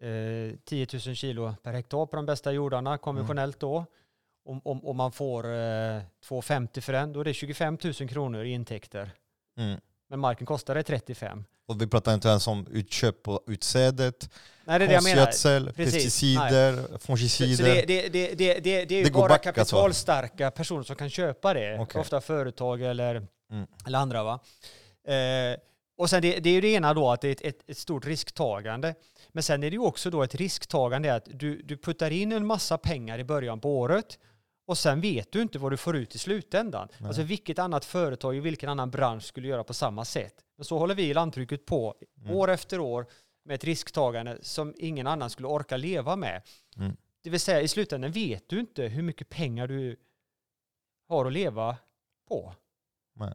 [0.00, 3.84] eh, 10 000 kilo per hektar på de bästa jordarna konventionellt då,
[4.44, 8.44] om, om, om man får eh, 2,50 för den, då är det 25 000 kronor
[8.44, 9.10] i intäkter.
[9.56, 9.80] Mm.
[10.14, 11.44] Men marken kostar det 35.
[11.66, 14.30] Och vi pratar inte ens om utköp på utsädet,
[14.64, 15.24] Nej, det är det jag menar.
[15.24, 17.64] konstgödsel, pesticider, Så, så fungicider.
[17.64, 19.76] det, det, det, det, det, det är ju bara back, alltså.
[19.76, 21.78] kapitalstarka personer som kan köpa det.
[21.78, 22.00] Okej.
[22.00, 23.14] Ofta företag eller,
[23.50, 23.66] Mm.
[23.86, 24.24] eller andra.
[24.24, 24.40] Va?
[25.08, 25.56] Eh,
[25.98, 27.78] och sen det, det är ju det ena då, att det är ett, ett, ett
[27.78, 28.94] stort risktagande.
[29.32, 32.46] Men sen är det ju också då ett risktagande att du, du puttar in en
[32.46, 34.18] massa pengar i början på året
[34.66, 36.88] och sen vet du inte vad du får ut i slutändan.
[36.98, 37.08] Nej.
[37.08, 40.44] Alltså vilket annat företag i vilken annan bransch skulle göra på samma sätt.
[40.56, 42.36] Men så håller vi i lantbruket på Mm.
[42.36, 43.06] år efter år
[43.44, 46.42] med ett risktagande som ingen annan skulle orka leva med.
[46.76, 46.96] Mm.
[47.22, 49.96] Det vill säga i slutändan vet du inte hur mycket pengar du
[51.08, 51.76] har att leva
[52.28, 52.54] på.
[53.14, 53.34] Nej.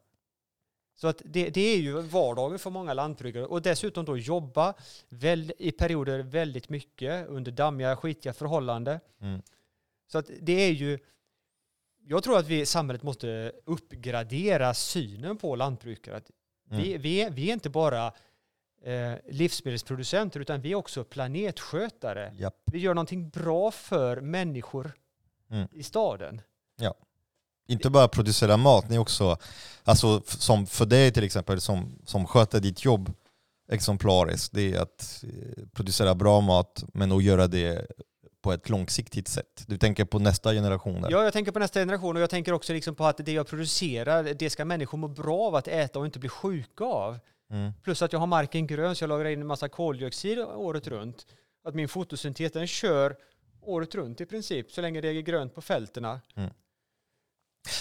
[0.96, 4.74] Så att det, det är ju vardagen för många lantbrukare och dessutom då jobba
[5.10, 9.00] väl, i perioder väldigt mycket under dammiga, skitiga förhållanden.
[9.22, 9.42] Mm.
[10.08, 11.00] Så att det är ju,
[12.10, 16.18] jag tror att vi i samhället måste uppgradera synen på lantbrukare.
[16.18, 16.32] Att
[16.72, 16.84] Mm.
[16.84, 18.08] vi, vi, är, vi är inte bara
[18.84, 22.34] eh, livsmedelsproducenter utan vi är också planetskötare.
[22.38, 22.56] Japp.
[22.72, 24.92] Vi gör någonting bra för människor
[25.52, 25.68] Mm.
[25.72, 26.42] i staden.
[27.68, 29.38] Inte bara producera mat, ni också,
[29.84, 33.14] alltså som för dig till exempel som, som sköter ditt jobb
[33.72, 37.88] exemplariskt, det är att eh, producera bra mat men att göra det
[38.42, 39.64] på ett långsiktigt sätt.
[39.68, 41.02] Du tänker på nästa generation.
[41.02, 41.12] där.
[41.12, 43.48] Ja, jag tänker på nästa generation och jag tänker också liksom på att det jag
[43.48, 47.20] producerar, det ska människor må bra av att äta och inte bli sjuka av.
[47.52, 47.74] Mm.
[47.84, 51.26] Plus att jag har marken grön så jag lagrar in en massa koldioxid året runt.
[51.64, 53.16] Att min fotosyntes den kör
[53.62, 56.22] året runt i princip, så länge det är grönt på fältena.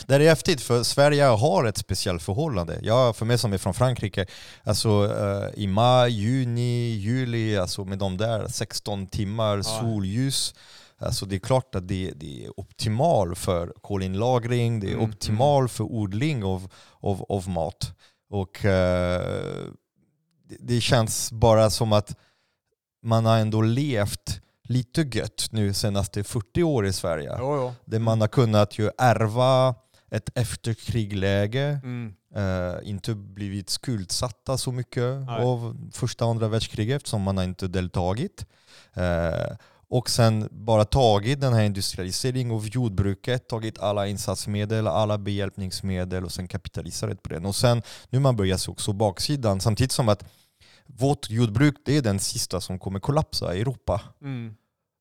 [0.06, 2.78] Det är häftigt för Sverige har ett speciellt förhållande.
[2.82, 4.26] Jag, för mig som är från Frankrike,
[4.62, 10.54] alltså eh, i maj, juni, juli, alltså med de där 16 timmar solljus,
[10.98, 15.68] alltså det är klart att det, det är optimal för kolinlagring, det är Mm, optimal
[15.68, 17.92] för odling av, av, av mat.
[18.30, 19.22] Och eh,
[20.48, 22.16] det, det känns bara som att
[23.02, 27.72] man har ändå levt lite gött nu senaste 40 år i Sverige Jo, jo.
[27.84, 29.74] där man har kunnat ju ärva
[30.10, 32.14] ett efterkrigläge, Mm.
[32.34, 35.44] eh, inte blivit skuldsatta så mycket Nej.
[35.44, 38.46] av första och andra världskriget som man har inte deltagit.
[38.94, 39.56] Eh,
[39.90, 46.32] och sen bara tagit den här industrialiseringen av jordbruket, tagit alla insatsmedel, alla behjälpningsmedel och
[46.32, 47.46] sen kapitaliserat på den.
[47.46, 50.24] Och sen nu man börjar se också baksidan, samtidigt som att
[50.88, 54.00] vårt jordbruk det är den sista som kommer kollapsa i Europa.
[54.22, 54.54] Mm.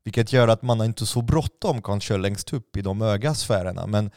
[0.03, 3.87] Vilket gör att man har inte så bråttom kanske längst upp i de höga sfärerna.
[3.87, 4.11] Men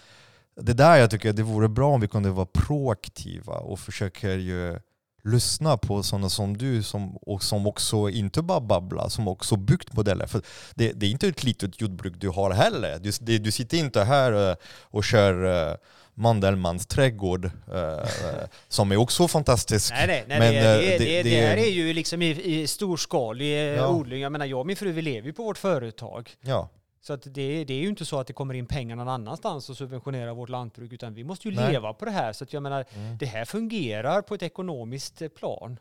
[0.56, 4.80] det där jag tycker det vore bra om vi kunde vara proaktiva och försöker ju
[5.24, 9.92] lyssna på sådana som du som, och som också inte bara babblar, som också byggt
[9.92, 10.26] modeller.
[10.26, 10.42] För
[10.74, 12.98] det, det är inte ett litet jordbruk du har heller.
[12.98, 15.76] Du, det, du sitter inte här eh, och kör uh,
[16.20, 19.92] Mandelmans trädgård eh, eh, som är också fantastisk.
[19.92, 22.66] Nej, nej, nej Men, det, eh, det, det- det, här är ju liksom i, i
[22.66, 23.88] storskalig Ja.
[23.88, 24.20] odling.
[24.20, 26.30] Jag menar, jag och min fru vi lever ju på vårt företag.
[26.40, 26.68] Ja.
[27.02, 29.70] Så att det, det är ju inte så att det kommer in pengar någon annanstans
[29.70, 31.72] och subventionerar vårt lantbruk, utan vi måste ju Nej.
[31.72, 32.32] leva på det här.
[32.32, 33.18] Så att jag menar, Mm.
[33.18, 35.78] det här fungerar på ett ekonomiskt plan.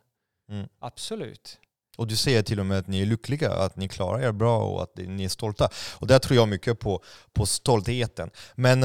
[0.49, 0.67] Mm.
[0.79, 1.57] Absolut.
[1.97, 4.59] Och du säger till och med att ni är lyckliga, att ni klarar er bra
[4.63, 5.69] och att ni är stolta.
[5.99, 8.29] Och där tror jag mycket på, på stoltheten.
[8.55, 8.83] Men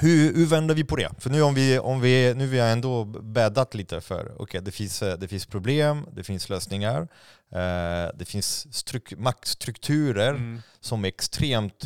[0.00, 1.10] hur, hur vänder vi på det?
[1.18, 4.70] För nu om vi, om vi, nu vi har ändå bäddat lite för, okej det,
[4.70, 7.08] finns, eh, det finns problem, det finns lösningar,
[7.52, 10.62] eh, det finns struk, maktstrukturer Mm.
[10.80, 11.84] som är extremt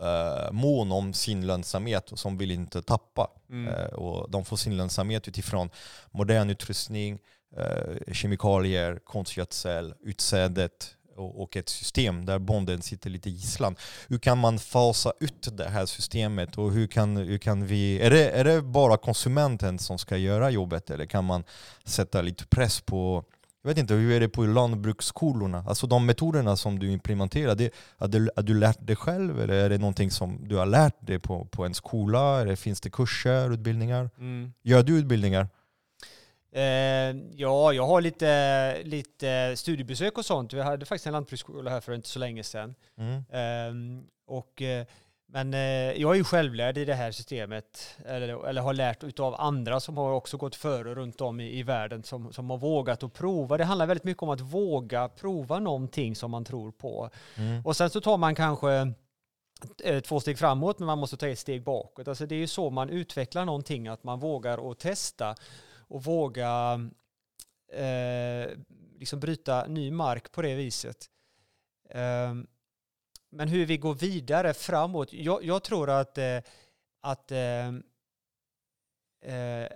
[0.00, 3.30] eh, mån om sin lönsamhet och som vill inte tappa.
[3.50, 3.74] Mm.
[3.74, 5.70] Eh, och de får sin lönsamhet utifrån
[6.10, 7.18] modern utrustning,
[7.56, 13.76] eh, kemikalier, konstgödsel, utsädet och, ett system där bonden sitter lite gisslan.
[14.08, 18.00] Hur kan man fasa ut det här systemet och hur kan, hur kan vi...
[18.00, 21.44] Är det, är det bara konsumenten som ska göra jobbet eller kan man
[21.84, 23.24] sätta lite press på
[23.62, 25.64] jag vet inte, hur är det på lantbruksskolorna?
[25.68, 29.54] Alltså de metoderna som du implementerar, det, har, du, har du lärt dig själv eller
[29.54, 32.40] är det någonting som du har lärt dig på, på en skola?
[32.40, 34.10] Eller finns det kurser, utbildningar?
[34.18, 34.52] Mm.
[34.62, 35.48] Gör du utbildningar?
[36.52, 40.52] Eh, ja, jag har lite, lite studiebesök och sånt.
[40.52, 42.74] Vi hade faktiskt en lantbruksskola här för inte så länge sedan.
[42.98, 43.24] Mm.
[43.30, 44.86] Ehm, och, eh,
[45.32, 45.60] men eh,
[46.00, 49.96] jag är ju självlärd i det här systemet, eller, eller har lärt utav andra som
[49.96, 53.56] har också gått före runt om i, i världen som, som har vågat att prova.
[53.56, 57.10] Det handlar väldigt mycket om att våga prova någonting som man tror på.
[57.36, 57.66] Mm.
[57.66, 58.92] Och sen så tar man kanske
[60.04, 62.08] två steg framåt, men man måste ta ett steg bakåt.
[62.08, 65.34] Alltså det är ju så man utvecklar någonting, att man vågar att testa
[65.90, 66.80] och våga
[67.72, 68.50] eh,
[68.98, 71.10] liksom bryta ny mark på det viset.
[71.90, 72.34] Eh,
[73.30, 75.12] men hur vi går vidare framåt.
[75.12, 76.38] Jag, jag tror att, eh,
[77.00, 77.68] att, eh,
[79.20, 79.68] eh,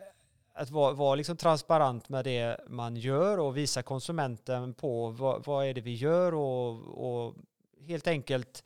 [0.52, 5.66] att vara, vara liksom transparent med det man gör och visa konsumenten på vad, vad
[5.66, 6.70] är det vi gör och,
[7.06, 7.34] och
[7.80, 8.64] helt enkelt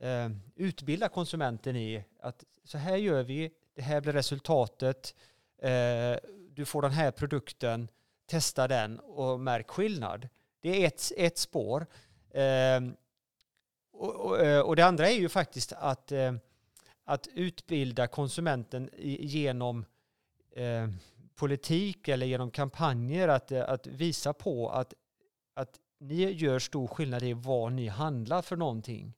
[0.00, 5.14] eh, utbilda konsumenten i att så här gör vi, det här blir resultatet,
[5.58, 6.16] eh,
[6.58, 7.88] du får den här produkten,
[8.26, 10.28] testa den och märk skillnad.
[10.60, 11.86] Det är ett, ett spår.
[12.30, 12.80] Eh,
[13.92, 16.34] och, och, eh, och, det andra är ju faktiskt att, eh,
[17.04, 18.90] att utbilda konsumenten
[19.20, 19.84] genom
[20.50, 20.88] eh,
[21.34, 24.94] politik eller genom kampanjer, att, eh, att visa på att,
[25.54, 29.14] att ni gör stor skillnad i vad ni handlar för någonting.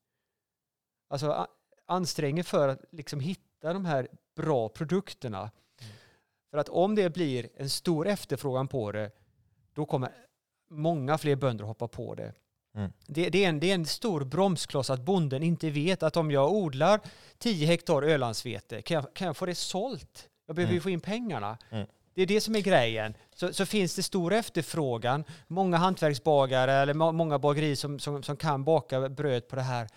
[1.08, 1.46] Alltså
[1.86, 5.50] anstränger för att liksom hitta de här bra produkterna.
[6.50, 6.56] Mm.
[6.56, 9.10] För att om det blir en stor efterfrågan på det,
[9.74, 10.10] då kommer
[10.70, 12.32] många fler bönder hoppa på det.
[12.74, 12.92] Mm.
[13.06, 16.30] Det, det, är en, det är en stor bromskloss att bonden inte vet att om
[16.30, 17.00] jag odlar
[17.38, 20.28] 10 hektar ölandsvete, kan jag, kan jag få det sålt?
[20.46, 20.74] Jag behöver mm.
[20.74, 21.58] ju få in pengarna.
[21.70, 21.86] Mm.
[22.14, 23.14] Det är det som är grejen.
[23.34, 28.36] Så, så, finns det stor efterfrågan, många hantverksbagare eller må, många bagerier som, som, som,
[28.36, 29.88] kan baka bröd på det här,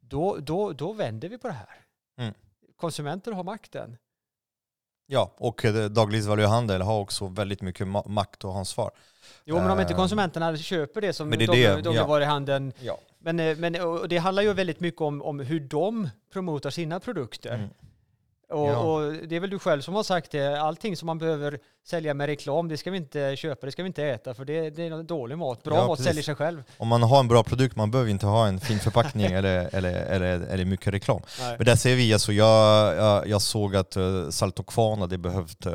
[0.00, 1.80] då, då, då vänder vi på det här.
[2.18, 2.34] Mm.
[2.76, 3.96] Konsumenter har makten.
[5.06, 8.90] Ja, och eh, dagligvaruhandel har också väldigt mycket makt och ansvar.
[9.44, 12.84] Jo, men om inte eh, konsumenterna köper det som dagligvaruhandeln ja.
[12.84, 12.98] ja.
[13.18, 17.00] Men, eh, men och det handlar ju väldigt mycket om, om hur de promotar sina
[17.00, 17.54] produkter.
[17.54, 17.68] Mm.
[18.48, 18.78] Och, ja.
[18.78, 22.14] och, det är väl du själv som har sagt det, allting som man behöver sälja
[22.14, 24.82] med reklam, det ska vi inte köpa, det ska vi inte äta, för det, det
[24.86, 25.62] är dålig mat.
[25.62, 26.06] Bra ja, mat precis.
[26.06, 26.62] säljer sig själv.
[26.76, 29.92] Om man har en bra produkt, man behöver inte ha en fin förpackning eller, eller,
[29.92, 31.20] eller, eller mycket reklam.
[31.40, 31.54] Nej.
[31.58, 35.18] Men där ser vi, alltså jag, jag, jag såg att uh, Salt och Kvarn hade
[35.18, 35.72] behövt uh,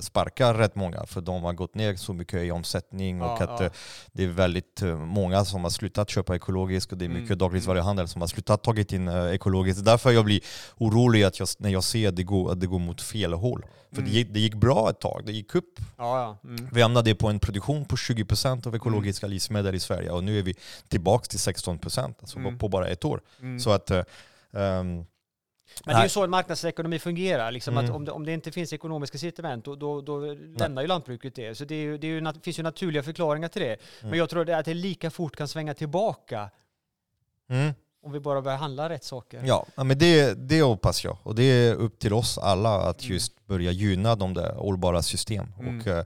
[0.00, 3.60] sparka rätt många, för de har gått ner så mycket i omsättning ja, och att
[3.60, 3.68] uh,
[4.12, 7.38] det är väldigt många som har slutat köpa ekologiskt och det är mycket mm.
[7.38, 9.84] dagligvaruhandel som har slutat tagit in ekologiskt.
[9.84, 10.40] Därför jag blir
[10.76, 13.64] orolig att jag, när jag ser att det går, att det går mot fel håll.
[13.90, 14.10] För mm.
[14.10, 15.78] det, gick, det gick bra ett tag, det gick upp.
[15.96, 16.48] Ja, ja.
[16.48, 16.68] Mm.
[16.72, 19.32] Vi hamnade på en produktion på 20% av ekologiska mm.
[19.32, 20.54] livsmedel i Sverige och nu är vi
[20.88, 22.58] tillbaka till 16% alltså mm.
[22.58, 23.20] på bara ett år.
[23.40, 23.60] Mm.
[23.60, 25.06] Så att um,
[25.84, 27.52] men det är ju så en marknadsekonomi fungerar.
[27.52, 27.84] Liksom mm.
[27.84, 30.18] att om, det, om det inte finns ekonomiska incitament, då, då, då
[30.58, 31.54] lämnar ju lantbruket det.
[31.54, 33.68] Så det, är ju, det är ju, finns ju naturliga förklaringar till det.
[33.68, 34.10] Mm.
[34.10, 36.50] Men jag tror att det lika fort kan svänga tillbaka.
[37.48, 37.74] Mm.
[38.08, 39.42] Om vi bara börjar handla rätt saker.
[39.44, 41.16] Ja, men det, det hoppas jag.
[41.22, 43.12] Och det är upp till oss alla att mm.
[43.12, 45.46] just börja gynna de där hållbara system.
[45.60, 45.80] Mm.
[45.80, 46.02] Och, uh,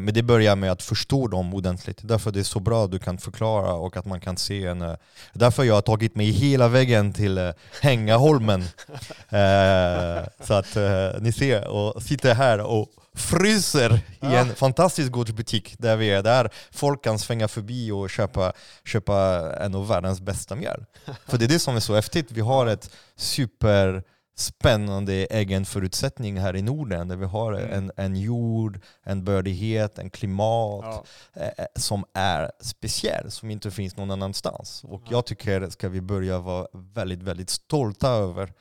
[0.00, 1.98] men det börjar med att förstå dem ordentligt.
[2.02, 4.82] Därför det är så bra att du kan förklara och att man kan se en...
[4.82, 4.96] Uh,
[5.32, 7.52] därför jag har tagit mig hela vägen till uh,
[7.82, 8.64] Hängaholmen.
[10.40, 10.76] så att
[11.20, 16.50] ni ser, och sitter här och fryser i en fantastisk gårdsbutik där vi är där
[16.70, 18.52] folk kan svänga förbi och köpa,
[18.84, 19.16] köpa
[19.56, 20.84] en av världens bästa mjöl.
[21.26, 26.56] För det är det som är så häftigt, vi har ett superspännande egen förutsättning här
[26.56, 27.72] i Norden där vi har mm.
[27.72, 31.04] en, en jord, en bördighet, en klimat ja.
[31.42, 34.84] eh, eh som är speciell, som inte finns någon annanstans.
[34.84, 38.52] Och jag tycker ska vi börja vara väldigt, väldigt stolta över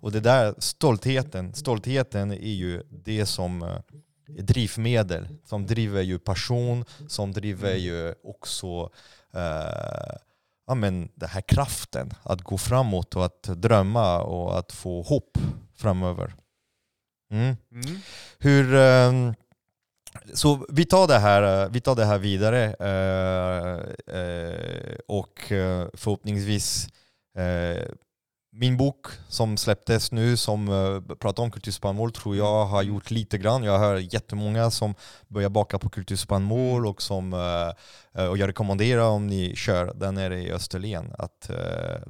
[0.00, 3.78] och det där stoltheten, stoltheten är ju det som eh,
[4.44, 8.90] drivmedel, som driver ju passion, som driver ju också
[9.34, 10.16] eh,
[10.66, 15.38] ja, men den här kraften att gå framåt och att drömma och att få hopp
[15.76, 16.34] framöver.
[17.30, 17.56] Mm.
[17.72, 17.96] Mm.
[18.38, 19.32] Hur, eh,
[20.34, 23.74] så vi tar det här, eh, vi tar det här vidare eh,
[24.16, 25.38] eh, och
[25.94, 26.88] förhoppningsvis
[28.60, 32.94] min bok som släpptes nu som uh, pratar om kulturspannmål tror jag har mm.
[32.94, 33.64] gjort lite grann.
[33.64, 34.94] Jag hör jättemånga som
[35.28, 37.72] börjar baka på kulturspannmål och som uh,
[38.28, 41.56] och jag rekommenderar om ni kör där nere i Österlen att, uh,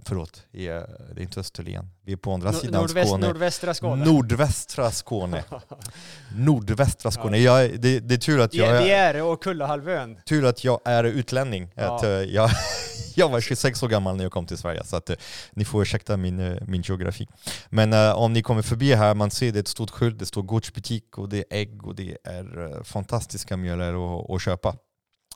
[0.04, 3.26] förlåt, det är inte Österlen, vi är på andra Nord sidan nordväst, Skåne.
[3.26, 4.04] Nordvästra Skåne.
[4.04, 5.44] Nordvästra Skåne.
[6.36, 7.38] Nordvästra Skåne.
[7.38, 7.62] Ja.
[7.62, 8.84] Jag, det, det, är tur att jag är...
[8.84, 10.18] Vi är och Kullahalvön.
[10.26, 11.72] Tur att jag är utlänning.
[11.74, 11.96] Ja.
[11.96, 12.50] Att, jag,
[13.18, 15.16] jag var 26 år gammal när jag kom till Sverige, så att, eh,
[15.52, 17.28] ni får ursäkta min, eh, min geografi.
[17.68, 20.26] Men uh, om ni kommer förbi här, man ser det är ett stort skylt, det
[20.26, 24.76] står gårdsbutik och det är ägg och det är uh, fantastiska mjöler att, att köpa.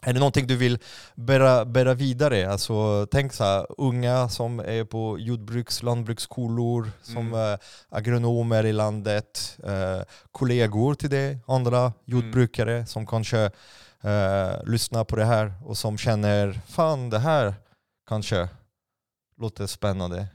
[0.04, 0.78] Är det någonting du vill
[1.14, 2.50] bära, bära vidare?
[2.50, 7.34] Alltså, tänk så här, unga som är på jordbruks lantbruksskolor, som Mm.
[7.34, 7.58] är
[7.88, 10.02] agronomer i landet, eh,
[10.32, 13.50] kollegor till det, andra jordbrukare som kanske
[14.04, 17.54] eh, lyssnar på det här och som känner fan det här
[18.12, 18.48] kanske
[19.36, 20.26] låter spännande.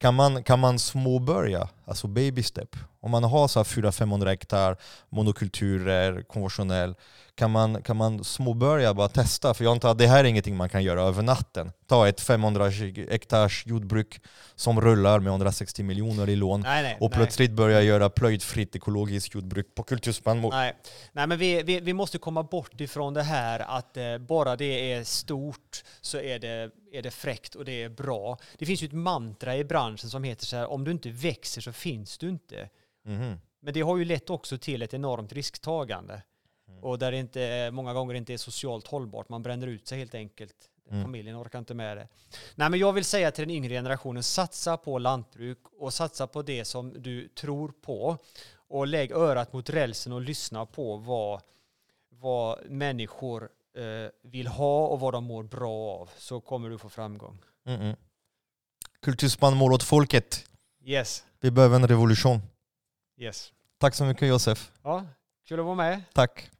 [0.00, 2.76] Kan man, kan man småbörja, alltså baby step?
[3.06, 4.76] Om man har så här 400-500 hektar
[5.08, 6.94] monokulturer, konventionell,
[7.34, 9.54] kan man, kan man småbörja bara testa?
[9.54, 11.72] För jag antar att det här är ingenting man kan göra över natten.
[11.86, 12.68] Ta ett 500
[13.10, 14.20] hektars jordbruk
[14.54, 16.96] som rullar med 160 miljoner i lån Nej, nej.
[17.00, 17.18] och nej.
[17.18, 20.52] plötsligt börja göra plöjdfritt ekologiskt jordbruk på kulturspannmål.
[20.52, 20.76] Nej,
[21.12, 24.92] Nej men vi, vi, vi måste komma bort ifrån det här att eh, bara det
[24.92, 28.38] är stort så är det, är det fräckt och det är bra.
[28.58, 31.60] Det finns ju ett mantra i branschen som heter så här, om du inte växer
[31.60, 32.68] så finns du inte.
[33.06, 33.40] Mhm.
[33.60, 36.22] Men det har ju lett också till ett enormt risktagande.
[36.68, 36.84] Mm.
[36.84, 39.28] Och där det inte, många gånger inte är socialt hållbart.
[39.28, 40.56] Man bränner ut sig helt enkelt.
[40.90, 41.02] Mm.
[41.02, 42.08] Familjen orkar inte med det.
[42.54, 46.42] Nej, men jag vill säga till den yngre generationen, satsa på lantbruk och satsa på
[46.42, 48.18] det som du tror på.
[48.68, 51.42] Och lägg örat mot rälsen och lyssna på vad,
[52.08, 56.10] vad människor eh, vill ha och vad de mår bra av.
[56.16, 57.38] Så kommer du få framgång.
[57.64, 57.96] Mm-mm.
[59.02, 60.44] Kulturspannmål åt folket.
[60.84, 62.40] Yes, Vi behöver en revolution.
[63.16, 63.52] Yes.
[63.78, 64.72] Tack så mycket Josef.
[64.82, 65.06] Ja,
[65.48, 66.02] kul att vara med.
[66.12, 66.50] Tack.